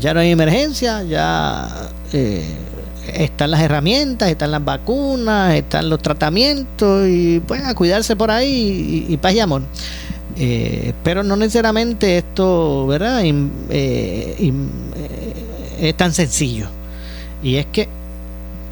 [0.00, 1.68] Ya no hay emergencia, ya
[2.12, 2.44] eh,
[3.14, 9.06] están las herramientas, están las vacunas, están los tratamientos y pues a cuidarse por ahí
[9.08, 9.62] y, paz y amor.
[10.38, 13.22] Eh, pero no necesariamente esto, ¿verdad?
[13.24, 14.52] Eh,
[15.80, 16.68] es tan sencillo.
[17.42, 17.88] Y es que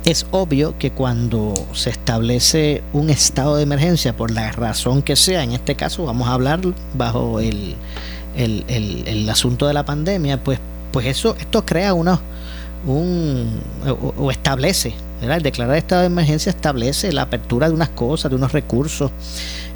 [0.05, 5.43] es obvio que cuando se establece un estado de emergencia, por la razón que sea,
[5.43, 6.61] en este caso vamos a hablar
[6.93, 7.77] bajo el,
[8.37, 10.59] el, asunto de la pandemia, pues,
[10.93, 12.21] pues eso, esto crea una,
[12.87, 13.61] un,
[14.19, 18.53] o, establece, el declarar estado de emergencia establece la apertura de unas cosas, de unos
[18.53, 19.11] recursos,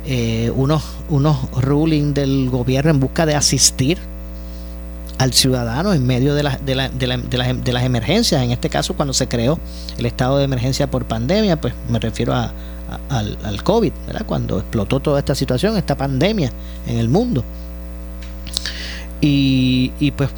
[0.06, 3.98] eh, unos, unos rulings del gobierno en busca de asistir
[5.18, 6.90] al ciudadano en medio de, de,
[7.64, 8.42] de, las emergencias.
[8.42, 9.58] En este caso, cuando se creó
[9.98, 12.52] el estado de emergencia por pandemia, pues me refiero a,
[13.10, 14.22] al, al, COVID, ¿verdad?
[14.26, 16.52] cuando explotó toda esta situación, esta pandemia
[16.86, 17.44] en el mundo.
[19.20, 20.30] Y, y pues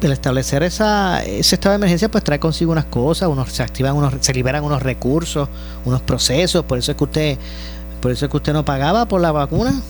[0.00, 3.96] el establecer esa, ese estado de emergencia pues trae consigo unas cosas, unos, se activan
[3.96, 5.48] unos, se liberan unos recursos,
[5.84, 7.38] unos procesos, por eso es que usted,
[8.00, 9.80] por eso es que usted no pagaba por la vacuna,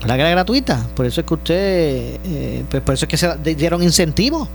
[0.00, 0.86] ¿Verdad que era gratuita?
[0.94, 4.46] Por eso es que usted, eh, pues por eso es que se dieron incentivos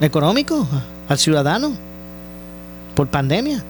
[0.00, 0.66] económicos
[1.08, 1.72] al ciudadano
[2.94, 3.62] por pandemia.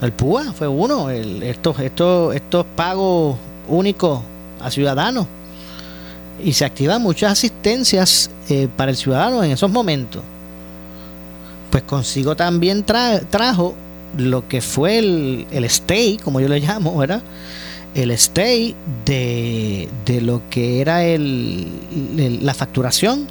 [0.00, 3.36] El PUA fue uno, el, estos, estos, estos pagos
[3.68, 4.20] únicos
[4.62, 5.26] a ciudadanos.
[6.42, 10.22] Y se activan muchas asistencias eh, para el ciudadano en esos momentos.
[11.70, 13.74] Pues consigo también trajo
[14.16, 17.22] lo que fue el, el stay, como yo le llamo, ¿verdad?
[17.94, 21.68] El stay de, de lo que era el,
[22.42, 23.26] la facturación,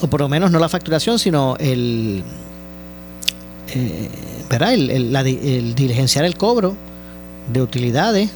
[0.00, 2.22] o por lo menos no la facturación, sino el,
[3.74, 4.08] eh,
[4.48, 4.74] ¿verdad?
[4.74, 6.76] El, el, diligenciar el cobro
[7.52, 8.30] de utilidades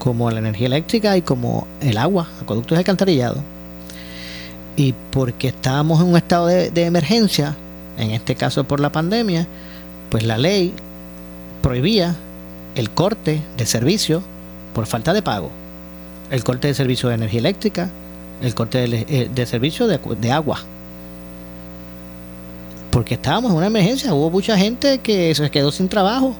[0.00, 3.36] como la energía eléctrica y como el agua, acueductos de alcantarillado.
[4.74, 7.56] Y porque estábamos en un estado de, de emergencia,
[7.96, 9.46] en este caso por la pandemia,
[10.10, 10.74] pues la ley
[11.62, 12.16] prohibía
[12.74, 14.22] el corte de servicio
[14.74, 15.50] por falta de pago,
[16.30, 17.90] el corte de servicio de energía eléctrica,
[18.42, 20.60] el corte de, eh, servicio de, agua.
[22.90, 26.34] Porque estábamos en una emergencia, hubo mucha gente que se quedó sin trabajo,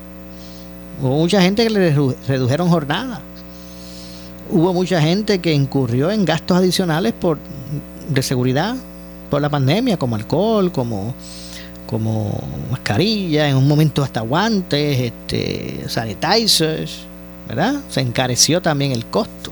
[1.01, 1.95] hubo mucha gente que le
[2.27, 3.21] redujeron jornada,
[4.51, 7.39] hubo mucha gente que incurrió en gastos adicionales por
[8.09, 8.77] de seguridad
[9.31, 11.15] por la pandemia, como alcohol, como
[11.91, 12.41] como
[12.71, 17.01] mascarilla, en un momento hasta guantes, este, sanitizers,
[17.49, 17.81] ¿verdad?
[17.89, 19.51] Se encareció también el costo.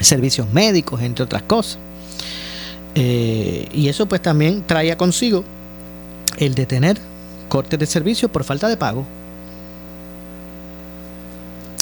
[0.00, 1.78] Servicios médicos, entre otras cosas.
[2.96, 5.44] Eh, y eso pues también traía consigo
[6.36, 6.98] el detener
[7.48, 9.06] cortes de servicio por falta de pago.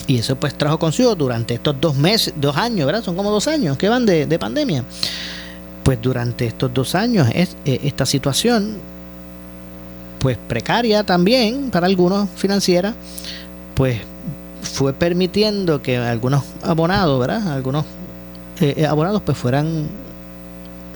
[0.07, 3.03] Y eso pues trajo consigo durante estos dos meses, dos años, ¿verdad?
[3.03, 4.85] Son como dos años que van de, pandemia.
[5.83, 8.77] Pues durante estos dos años es, eh, esta situación
[10.19, 12.95] pues precaria también para algunos financiera,
[13.75, 14.01] pues
[14.63, 17.53] fue permitiendo que algunos abonados, ¿verdad?
[17.53, 17.85] Algunos
[18.61, 19.89] eh, eh, abonados pues fueran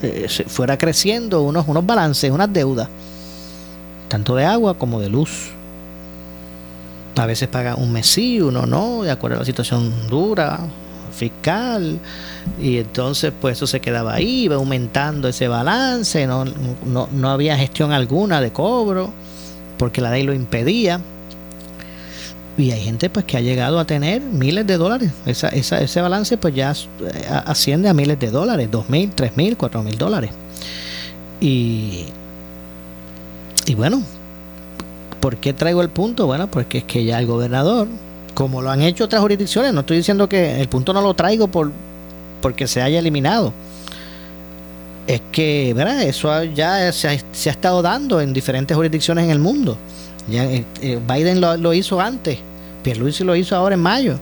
[0.02, 2.88] eh, fuera creciendo unos unos balances, unas deudas,
[4.08, 5.52] tanto de agua como de luz.
[7.20, 10.58] A veces pagan un mes sí, uno no, de acuerdo a la situación dura,
[11.10, 11.98] fiscal
[12.58, 16.46] y entonces pues eso se quedaba ahí, iba aumentando ese balance, no,
[16.86, 19.12] no, no había gestión alguna de cobro
[19.76, 21.00] porque la ley lo impedía.
[22.56, 25.12] Y hay gente pues que ha llegado a tener miles de dólares.
[25.24, 29.56] Esa, ese balance pues ya eh, asciende a miles de dólares, dos mil, tres mil,
[29.56, 30.30] cuatro mil dólares.
[31.40, 32.06] Y,
[33.66, 34.02] y bueno,
[35.20, 36.26] ¿por qué traigo el punto?
[36.26, 37.88] Bueno, porque es que ya el gobernador
[38.34, 39.72] como lo han hecho otras jurisdicciones.
[39.74, 41.72] No estoy diciendo que el punto no lo traigo por
[42.40, 43.52] porque se haya eliminado.
[45.06, 46.02] Es que, ¿verdad?
[46.02, 49.76] Eso ya se ha, estado dando en diferentes jurisdicciones en el mundo.
[50.30, 52.38] Eh, eh, Biden lo, hizo antes,
[52.82, 54.18] Pierluisi lo hizo ahora en mayo.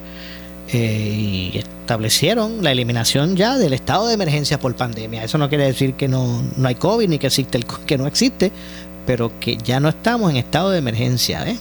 [0.73, 5.25] Eh, y establecieron la eliminación ya del estado de emergencia por pandemia.
[5.25, 8.07] Eso no quiere decir que no, no hay COVID ni que existe el que no
[8.07, 8.51] existe,
[9.09, 11.43] pero que ya no estamos en estado de emergencia.
[11.49, 11.57] ¿eh?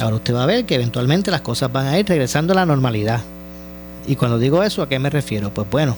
[0.00, 2.64] Ahora usted va a ver que eventualmente las cosas van a ir regresando a la
[2.64, 3.22] normalidad.
[4.06, 5.52] Y cuando digo eso, ¿a qué me refiero?
[5.52, 5.96] Pues bueno,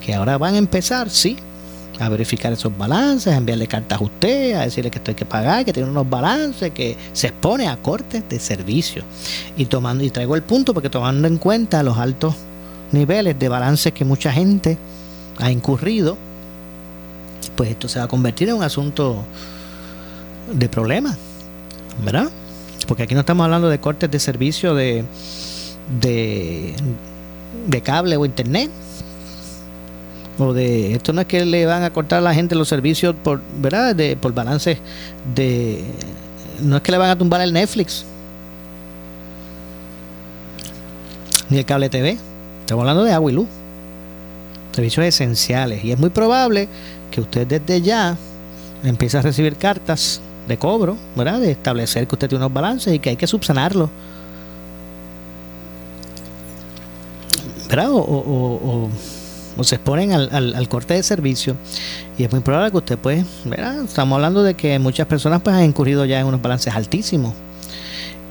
[0.00, 1.36] que ahora van a empezar, sí,
[1.98, 5.26] a verificar esos balances, a enviarle cartas a usted, a decirle que esto hay que
[5.26, 9.02] pagar, que tiene unos balances, que se expone a cortes de servicio.
[9.56, 12.36] Y tomando, y traigo el punto porque tomando en cuenta los altos
[12.92, 14.78] niveles de balances que mucha gente
[15.38, 16.16] ha incurrido,
[17.56, 19.24] pues esto se va a convertir en un asunto
[20.50, 21.16] de problema,
[22.04, 22.30] ¿verdad?
[22.86, 25.04] porque aquí no estamos hablando de cortes de servicio de,
[26.00, 26.74] de,
[27.82, 28.70] cable o internet.
[30.38, 33.14] O de esto no es que le van a cortar a la gente los servicios
[33.22, 33.94] por, ¿verdad?
[33.94, 34.78] De, por balances
[35.34, 35.84] de
[36.60, 38.04] no es que le van a tumbar el Netflix
[41.50, 42.18] ni el cable TV.
[42.60, 43.48] Estamos hablando de agua y luz.
[44.72, 45.84] Servicios esenciales.
[45.84, 46.68] Y es muy probable
[47.10, 48.16] que usted desde ya
[48.84, 51.40] empiece a recibir cartas de cobro, ¿verdad?
[51.40, 53.90] De establecer que usted tiene unos balances y que hay que subsanarlo.
[57.68, 57.88] ¿Verdad?
[57.90, 58.90] O,
[59.62, 61.56] se exponen al, corte de servicio
[62.18, 63.84] y es muy probable que usted pues, ¿verdad?
[63.84, 67.32] Estamos hablando de que muchas personas pues han incurrido ya en unos balances altísimos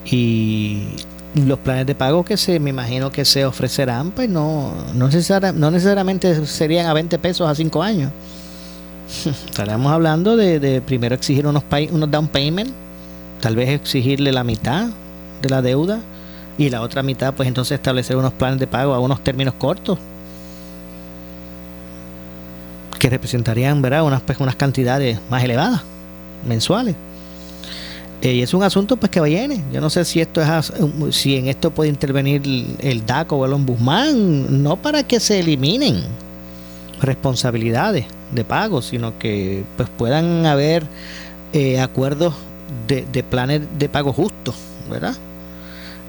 [0.06, 0.88] y
[1.36, 5.10] los planes de pago que se me imagino que se ofrecerán pues no no,
[5.54, 8.12] no necesariamente serían a 20 pesos a 5 años
[9.26, 12.72] Estaríamos hablando de, primero exigir unos, unos down payment,
[13.42, 14.88] tal vez exigirle la mitad
[15.42, 16.00] de la deuda
[16.58, 19.98] y la otra mitad, pues entonces establecer unos planes de pago a unos términos cortos
[23.00, 24.04] que representarían ¿verdad?
[24.04, 25.82] Unas, pues, unas cantidades más elevadas
[26.48, 26.96] mensuales.
[28.22, 29.64] Eh, y es un asunto pues que viene.
[29.74, 30.72] Yo no sé si esto es
[31.10, 32.44] si en esto puede intervenir
[32.80, 36.04] el, DACO o el ombudsman, no para que se eliminen
[37.02, 40.86] responsabilidades de pago, sino que pues puedan haber
[41.54, 42.34] eh, acuerdos
[42.88, 44.56] de, de, planes de pago justos,
[44.90, 45.16] ¿verdad?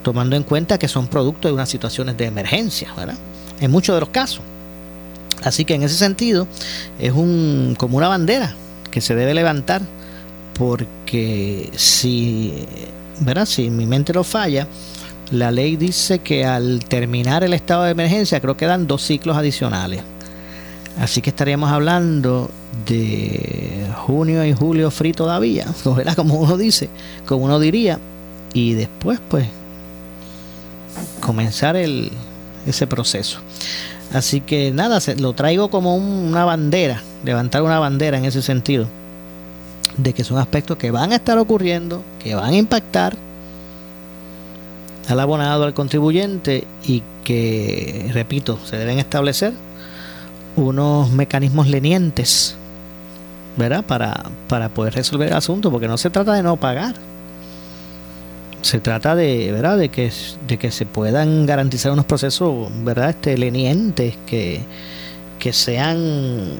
[0.02, 3.16] Tomando en cuenta que son producto de unas situaciones de emergencia, ¿verdad?
[3.60, 4.42] En muchos de los casos.
[5.42, 6.46] Así que en ese sentido
[6.98, 8.54] es un como una bandera
[8.90, 9.82] que se debe levantar
[10.54, 12.66] porque si,
[13.20, 13.46] ¿verdad?
[13.46, 14.68] si mi mente no falla,
[15.30, 19.36] la ley dice que al terminar el estado de emergencia creo que dan dos ciclos
[19.36, 20.02] adicionales.
[21.00, 22.50] Así que estaríamos hablando
[22.86, 26.14] de junio y julio free todavía, ¿verdad?
[26.14, 26.88] como uno dice,
[27.26, 27.98] como uno diría,
[28.52, 29.46] y después pues
[31.20, 32.10] comenzar el,
[32.66, 33.38] ese proceso.
[34.12, 38.86] Así que nada, lo traigo como una bandera, levantar una bandera en ese sentido
[39.96, 43.16] de que son aspectos que van a estar ocurriendo, que van a impactar
[45.08, 49.52] al abonado, al contribuyente y que, repito, se deben establecer
[50.56, 52.56] unos mecanismos lenientes,
[53.56, 53.84] ¿verdad?
[53.84, 56.94] Para, para poder resolver el asunto, porque no se trata de no pagar.
[58.62, 59.76] Se trata de, ¿verdad?
[59.76, 60.12] De que,
[60.46, 63.10] de que se puedan garantizar unos procesos, ¿verdad?
[63.10, 64.60] Este, lenientes, que,
[65.38, 66.56] que sean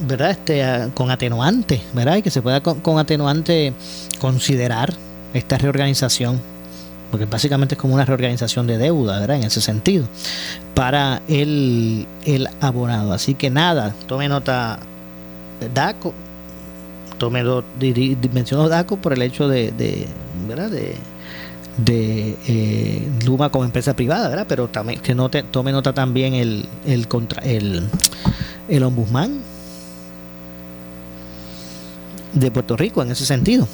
[0.00, 0.30] ¿verdad?
[0.30, 0.64] Este,
[0.94, 2.16] con atenuante, ¿verdad?
[2.16, 3.72] Y que se pueda con, atenuante
[4.20, 4.94] considerar
[5.34, 6.40] esta reorganización,
[7.10, 9.36] porque básicamente es como una reorganización de deuda, ¿verdad?
[9.36, 10.06] En ese sentido,
[10.74, 13.12] para el, el abonado.
[13.12, 14.78] Así que nada, tome nota
[15.74, 16.12] DACO,
[17.18, 17.64] tome do,
[18.32, 19.72] menciono DACO por el hecho de.
[19.72, 20.06] De,
[21.78, 24.46] de eh, Luma como empresa privada, ¿verdad?
[24.48, 27.88] Pero también que note, tome nota también el, el, contra, el,
[28.68, 29.40] el ombudsman
[32.32, 33.68] de Puerto Rico en ese sentido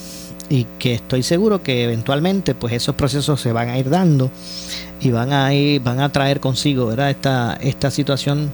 [0.49, 4.31] y que estoy seguro que eventualmente pues esos procesos se van a ir dando
[5.01, 7.11] y van a ir, van a traer consigo ¿verdad?
[7.11, 8.51] esta esta situación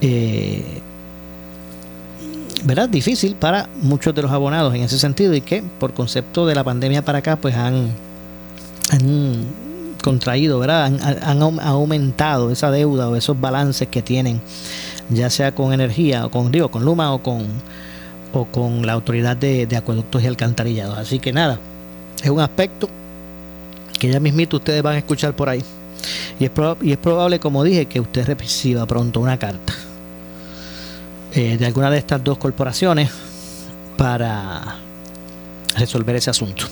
[0.00, 0.62] eh,
[2.64, 2.88] ¿verdad?
[2.88, 6.64] difícil para muchos de los abonados en ese sentido y que por concepto de la
[6.64, 7.90] pandemia para acá pues han,
[8.90, 9.46] han
[10.02, 10.84] contraído ¿verdad?
[10.84, 14.40] Han, han, aumentado esa deuda o esos balances que tienen
[15.08, 17.46] ya sea con energía o con digo, con Luma o con
[18.32, 20.98] o con la autoridad de, acueductos y alcantarillados.
[20.98, 21.58] Así que nada,
[22.22, 22.88] es un aspecto
[23.98, 25.62] que ya mismito ustedes van a escuchar por ahí.
[26.38, 26.50] Y es,
[26.82, 29.74] y es probable, como dije, que usted reciba pronto una carta
[31.34, 33.10] eh, de alguna de estas dos corporaciones
[33.96, 34.76] para
[35.76, 36.64] resolver ese asunto.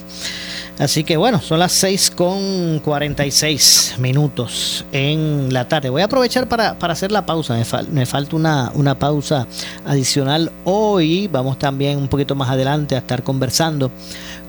[0.79, 5.91] Así que bueno, son las 6 con 46 minutos en la tarde.
[5.91, 7.57] Voy a aprovechar para, hacer la pausa.
[7.91, 9.49] Me, falta una, una, pausa
[9.85, 11.27] adicional hoy.
[11.27, 13.91] Vamos también un poquito más adelante a estar conversando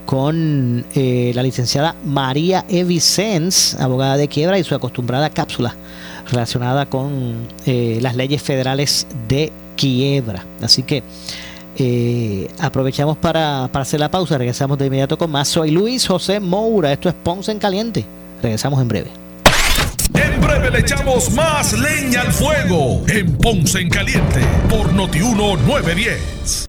[0.06, 5.76] con eh, la licenciada María Evicens, abogada de quiebra, y su acostumbrada cápsula
[6.32, 10.46] relacionada con eh, las leyes federales de quiebra.
[10.62, 11.04] Así que
[11.80, 15.48] eh, aprovechamos para, hacer la pausa, regresamos de inmediato con más.
[15.48, 18.06] Soy Luis José Moura, esto es Ponce en Caliente.
[18.42, 19.12] Regresamos en breve.
[20.14, 26.68] En breve le echamos más leña al fuego en Ponce en Caliente por Notiuno 910.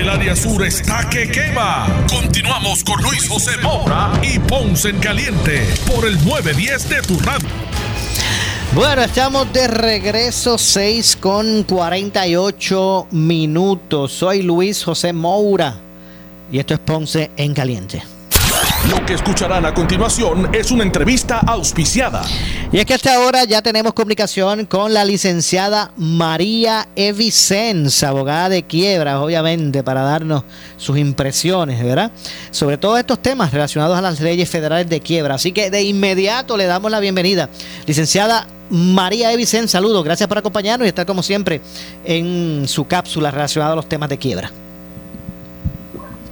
[0.00, 1.86] El área sur está que quema.
[2.08, 7.18] Continuamos con Luis José Moura y Ponce en Caliente por el 910 de tu.
[8.72, 14.12] Bueno, estamos de regreso 6 con 48 minutos.
[14.12, 15.74] Soy Luis José Moura
[16.50, 18.02] y esto es Ponce en Caliente.
[18.88, 22.22] Lo que escucharán a continuación es una entrevista auspiciada.
[22.72, 28.62] Y es que hasta ahora ya tenemos comunicación con la licenciada María Evicens, abogada de
[28.62, 30.44] quiebras, obviamente, para darnos
[30.78, 32.10] sus impresiones, ¿verdad?
[32.50, 35.34] Sobre todos estos temas relacionados a las leyes federales de quiebra.
[35.34, 37.50] Así que de inmediato le damos la bienvenida.
[37.86, 41.60] Licenciada María Evicens, saludos, gracias por acompañarnos y estar como siempre
[42.04, 44.50] en su cápsula relacionada a los temas de quiebra.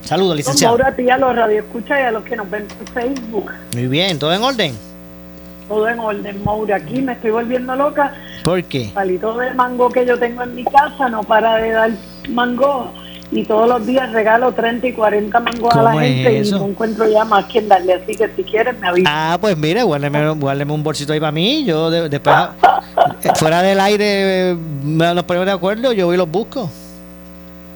[0.08, 0.78] Saludos, licenciado.
[0.78, 3.52] Maura, a los radioescuchas y a los que nos ven por Facebook.
[3.74, 4.74] Muy bien, ¿todo en orden?
[5.68, 6.76] Todo en orden, Maura.
[6.76, 8.14] Aquí me estoy volviendo loca.
[8.42, 8.84] ¿Por qué?
[8.84, 11.90] El palito de mango que yo tengo en mi casa no para de dar
[12.30, 12.90] mango
[13.30, 16.56] y todos los días regalo 30 y 40 mangos a la ¿Cómo es gente eso?
[16.56, 17.92] y no encuentro ya más quien darle.
[17.92, 19.10] Así que si quieres me avisa.
[19.12, 21.64] Ah, pues mire, guárdeme, guárdeme un bolsito ahí para mí.
[21.66, 22.34] Yo de- después,
[23.24, 26.70] eh, fuera del aire, eh, me- nos ponemos de acuerdo, yo voy y los busco.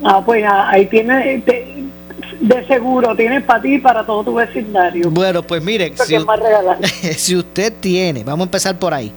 [0.03, 1.82] Ah, pues ah, ahí tienes, te-
[2.43, 5.11] de seguro, tienes para ti y para todo tu vecindario.
[5.11, 9.13] Bueno, pues mire, Porque si, si usted tiene, vamos a empezar por ahí.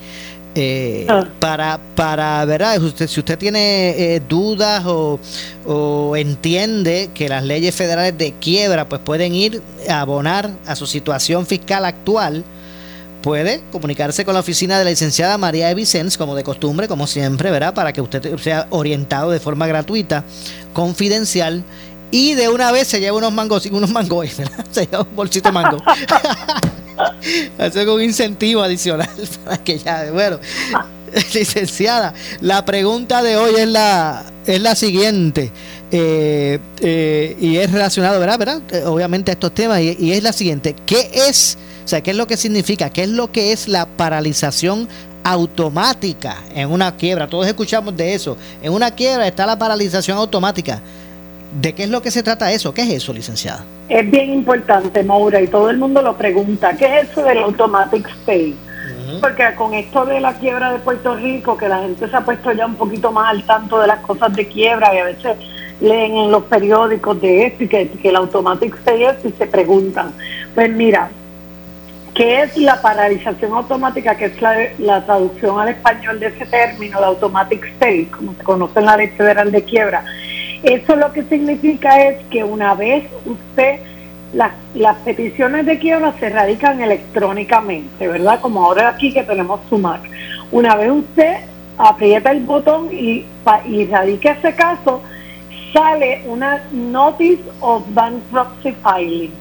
[0.53, 1.25] eh, Ah.
[1.39, 2.81] para, para, ¿verdad?
[2.81, 5.19] Usted, si usted tiene eh, dudas o,
[5.65, 10.85] o entiende que las leyes federales de quiebra pues pueden ir a abonar a su
[10.87, 12.43] situación fiscal actual,
[13.21, 17.05] puede comunicarse con la oficina de la licenciada María de Vicens, como de costumbre, como
[17.07, 17.73] siempre, ¿verdad?
[17.73, 20.23] Para que usted sea orientado de forma gratuita,
[20.73, 21.63] confidencial
[22.11, 24.29] y de una vez se lleva unos mangos, unos mangos.
[24.71, 25.77] Se lleva un bolsito de mango.
[27.57, 29.09] Hacer un incentivo adicional
[29.45, 30.39] para que ya, bueno,
[31.33, 35.51] licenciada, la pregunta de hoy es la, es la siguiente.
[35.91, 38.37] eh, eh, y es relacionado, ¿verdad?
[38.39, 38.61] ¿verdad?
[38.71, 40.75] Eh, obviamente a estos temas, y, y es la siguiente.
[40.85, 42.89] ¿Qué es, o sea, qué es lo que significa?
[42.89, 44.87] ¿Qué es lo que es la paralización
[45.23, 47.27] automática en una quiebra?
[47.29, 48.37] Todos escuchamos de eso.
[48.61, 50.81] En una quiebra está la paralización automática.
[51.53, 52.73] ¿De qué es lo que se trata eso?
[52.73, 53.63] ¿Qué es eso, licenciada?
[53.87, 58.07] Es bien importante, Maura, y todo el mundo lo pregunta, ¿qué es eso del automatic
[58.21, 58.55] stay?
[59.21, 62.51] Porque con esto de la quiebra de Puerto Rico, que la gente se ha puesto
[62.51, 65.37] ya un poquito más al tanto de las cosas de quiebra y a veces
[65.79, 69.45] leen en los periódicos de esto y que, que el automatic stay es y se
[69.45, 70.11] preguntan.
[70.53, 71.09] Pues mira,
[72.13, 74.15] ¿qué es la paralización automática?
[74.15, 78.43] Que es la, la traducción al español de ese término, el automatic stay, como se
[78.43, 80.03] conoce en la ley federal de quiebra.
[80.65, 83.79] Eso lo que significa es que una vez usted,
[84.33, 88.39] las, las peticiones de quiebra se radican electrónicamente, ¿verdad?
[88.41, 89.99] Como ahora aquí que tenemos Sumar.
[90.51, 91.35] Una vez usted
[91.77, 93.25] aprieta el botón y,
[93.67, 95.03] y radica ese caso,
[95.71, 99.31] sale una Notice of Bankruptcy Filing.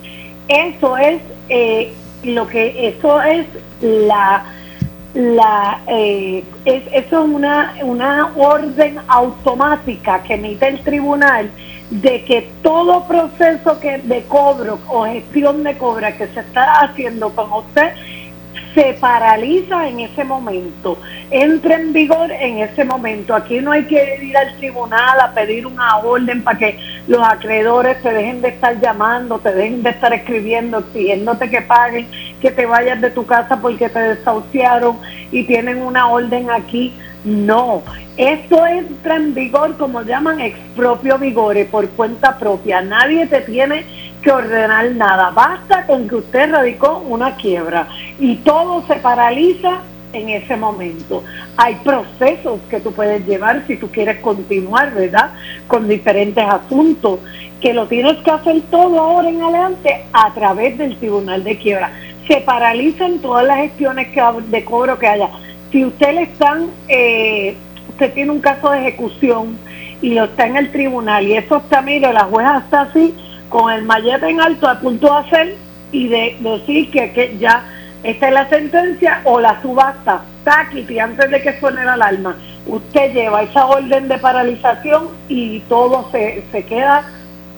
[0.48, 1.90] Eso es eh,
[2.22, 3.46] lo que, eso es
[3.80, 4.44] la
[5.14, 11.50] la eh, es, eso es una, una orden automática que emite el tribunal
[11.90, 17.30] de que todo proceso que de cobro o gestión de cobra que se está haciendo
[17.30, 17.92] con usted
[18.74, 20.98] se paraliza en ese momento,
[21.30, 23.34] entra en vigor en ese momento.
[23.34, 28.02] Aquí no hay que ir al tribunal a pedir una orden para que los acreedores
[28.02, 32.08] te dejen de estar llamando, te dejen de estar escribiendo, exigiéndote que paguen,
[32.40, 34.98] que te vayas de tu casa porque te desahuciaron
[35.30, 36.92] y tienen una orden aquí.
[37.24, 37.82] No,
[38.18, 42.82] esto entra en vigor como llaman expropio vigore por cuenta propia.
[42.82, 43.86] Nadie te tiene
[44.24, 45.30] que ordenar nada.
[45.30, 47.86] Basta con que usted radicó una quiebra
[48.18, 49.82] y todo se paraliza
[50.14, 51.22] en ese momento.
[51.58, 55.30] Hay procesos que tú puedes llevar si tú quieres continuar, ¿verdad?
[55.68, 57.20] Con diferentes asuntos,
[57.60, 61.92] que lo tienes que hacer todo ahora en adelante a través del Tribunal de Quiebra.
[62.26, 65.28] Se paralizan todas las gestiones que, de cobro que haya.
[65.70, 67.56] Si usted le están, eh,
[67.90, 69.58] usted tiene un caso de ejecución
[70.00, 73.14] y lo está en el tribunal y eso está, mire, la jueza está así,
[73.54, 75.54] con el mallete en alto a punto de hacer
[75.92, 77.62] y de decir que, que ya
[78.02, 82.36] esta es la sentencia o la subasta, taquiti, antes de que suene la alarma.
[82.66, 87.04] Usted lleva esa orden de paralización y todo se, se queda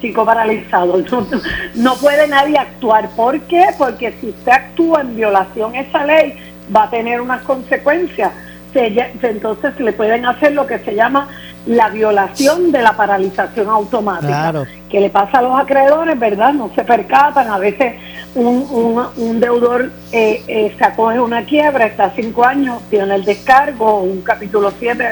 [0.02, 1.02] chico paralizado.
[1.74, 3.08] No, puede nadie actuar.
[3.16, 3.64] ¿Por qué?
[3.78, 6.34] Porque si usted actúa en violación a esa ley,
[6.76, 8.32] va a tener unas consecuencias.
[8.74, 11.26] Entonces le pueden hacer lo que se llama
[11.66, 14.66] la violación de la paralización automática Claro.
[14.88, 16.52] que le pasa a los acreedores, ¿verdad?
[16.52, 17.94] No se percatan, a veces
[18.36, 23.24] un, un, un deudor eh, eh, se acoge una quiebra, está cinco años, tiene el
[23.24, 25.04] descargo, un capítulo 7,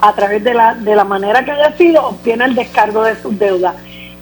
[0.00, 3.38] a través de la, de la manera que haya sido, obtiene el descargo de sus
[3.38, 3.74] deudas.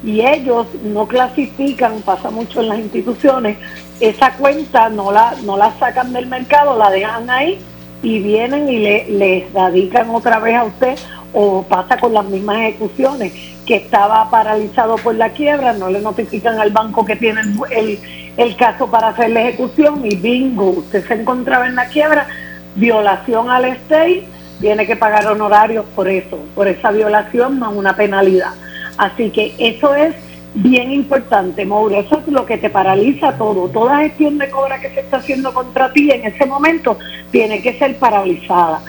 [0.05, 3.57] Y ellos no clasifican, pasa mucho en las instituciones,
[4.01, 7.59] esa cuenta no la, no la sacan del mercado, la dejan ahí
[8.03, 10.97] y vienen y le, le radican otra vez a usted
[11.33, 13.33] o pasa con las mismas ejecuciones
[13.66, 17.99] que estaba paralizado por la quiebra, no le notifican al banco que tiene el,
[18.37, 22.26] el- caso para hacer la ejecución y bingo, usted se encontraba en la quiebra,
[22.76, 24.24] violación al estate,
[24.61, 28.53] tiene que pagar honorarios por eso, por esa violación más una penalidad.
[28.97, 30.14] Así que eso es
[30.55, 34.89] bien importante, Mauro, eso es lo que te paraliza todo, toda gestión de cobra que
[34.91, 36.99] se está haciendo contra ti en ese momento
[37.31, 38.81] tiene que ser paralizada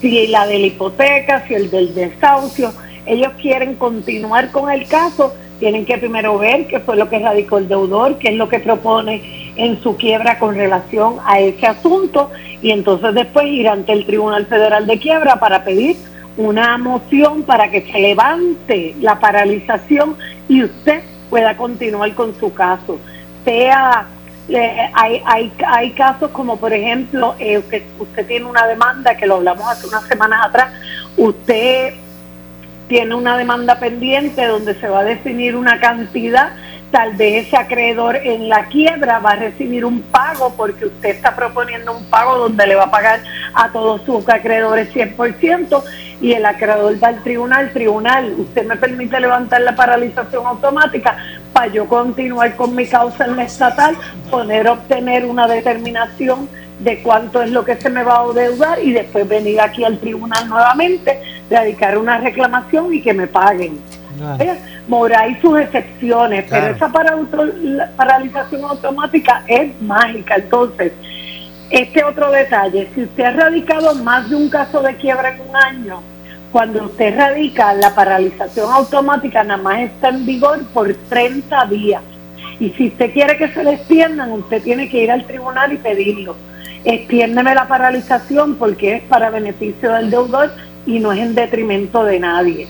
[0.00, 2.72] si la de la hipoteca, si el del desahucio,
[3.06, 7.58] ellos quieren continuar con el caso, tienen que primero ver qué fue lo que radicó
[7.58, 12.30] el deudor, qué es lo que propone en su quiebra con relación a ese asunto
[12.62, 15.96] y entonces después ir ante el Tribunal Federal de Quiebra para pedir
[16.36, 20.16] una moción para que se levante la paralización
[20.48, 22.98] y usted pueda continuar con su caso.
[23.44, 24.06] Sea,
[24.48, 29.26] eh, hay, hay, hay casos como por ejemplo, eh, usted, usted tiene una demanda, que
[29.26, 30.72] lo hablamos hace unas semanas atrás,
[31.16, 31.94] usted
[32.88, 36.52] tiene una demanda pendiente donde se va a definir una cantidad
[36.90, 41.36] tal vez ese acreedor en la quiebra va a recibir un pago porque usted está
[41.36, 43.20] proponiendo un pago donde le va a pagar
[43.54, 45.82] a todos sus acreedores 100%
[46.20, 51.16] y el acreedor va al tribunal, tribunal, usted me permite levantar la paralización automática
[51.52, 53.96] para yo continuar con mi causa en la estatal,
[54.30, 58.92] poder obtener una determinación de cuánto es lo que se me va a deudar y
[58.92, 61.20] después venir aquí al tribunal nuevamente,
[61.50, 63.80] dedicar una reclamación y que me paguen.
[64.88, 66.88] Mora y sus excepciones, pero esa
[67.96, 70.36] paralización automática es mágica.
[70.36, 70.92] Entonces,
[71.70, 75.56] este otro detalle, si usted ha radicado más de un caso de quiebra en un
[75.56, 76.02] año,
[76.52, 82.02] cuando usted radica, la paralización automática nada más está en vigor por 30 días.
[82.58, 85.76] Y si usted quiere que se le extiendan, usted tiene que ir al tribunal y
[85.76, 86.36] pedirlo.
[86.84, 90.50] Extiéndeme la paralización porque es para beneficio del deudor
[90.86, 92.66] y no es en detrimento de nadie.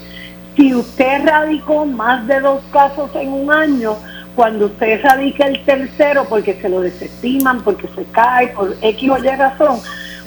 [0.56, 3.96] Si usted radicó más de dos casos en un año,
[4.34, 9.18] cuando usted radica el tercero porque se lo desestiman, porque se cae, por X o
[9.18, 9.80] Y razón,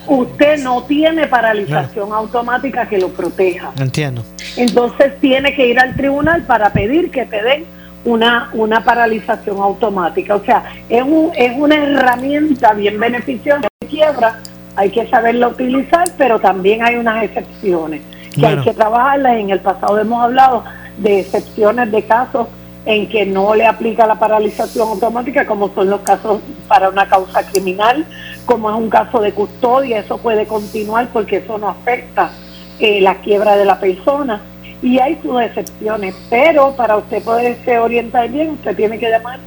[0.08, 3.72] usted no tiene paralización automática que lo proteja.
[3.80, 4.24] Entiendo.
[4.58, 7.66] Entonces tiene que ir al tribunal para pedir que te den
[8.04, 10.36] una, una paralización automática.
[10.36, 14.40] O sea, es, un, es una herramienta bien beneficiosa de quiebra,
[14.76, 18.02] hay que saberla utilizar, pero también hay unas excepciones
[18.34, 19.38] que hay que trabajarlas.
[19.38, 20.64] En el pasado hemos hablado
[20.98, 22.48] de excepciones de casos
[22.86, 27.44] en que no le aplica la paralización automática, como son los casos para una causa
[27.44, 28.06] criminal,
[28.46, 32.32] como es un caso de custodia, eso puede continuar porque eso no afecta
[32.80, 34.42] eh, la quiebra de la persona.
[34.82, 39.40] Y hay sus excepciones, pero para usted poderse orientar bien, usted tiene que llamar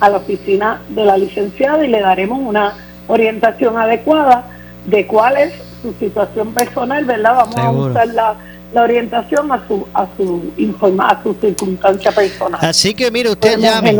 [0.00, 2.74] a la oficina de la licenciada y le daremos una
[3.08, 4.44] orientación adecuada
[4.84, 7.36] de cuál es su situación personal, ¿verdad?
[7.36, 8.36] Vamos a buscar la,
[8.80, 12.58] orientación a su a su informa, a su circunstancia personal.
[12.62, 13.94] Así que mire, usted llame.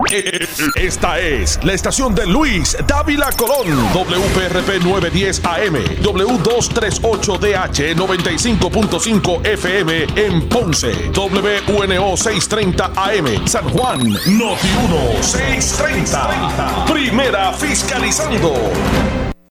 [0.76, 3.66] Esta es la estación de Luis Dávila Colón.
[3.92, 5.74] WPRP 910 AM.
[6.00, 10.92] W238DH 95.5 FM en Ponce.
[11.10, 13.46] WNO 630 AM.
[13.46, 13.98] San Juan.
[13.98, 16.84] Noti 1 630.
[16.86, 18.54] Primera fiscalizando.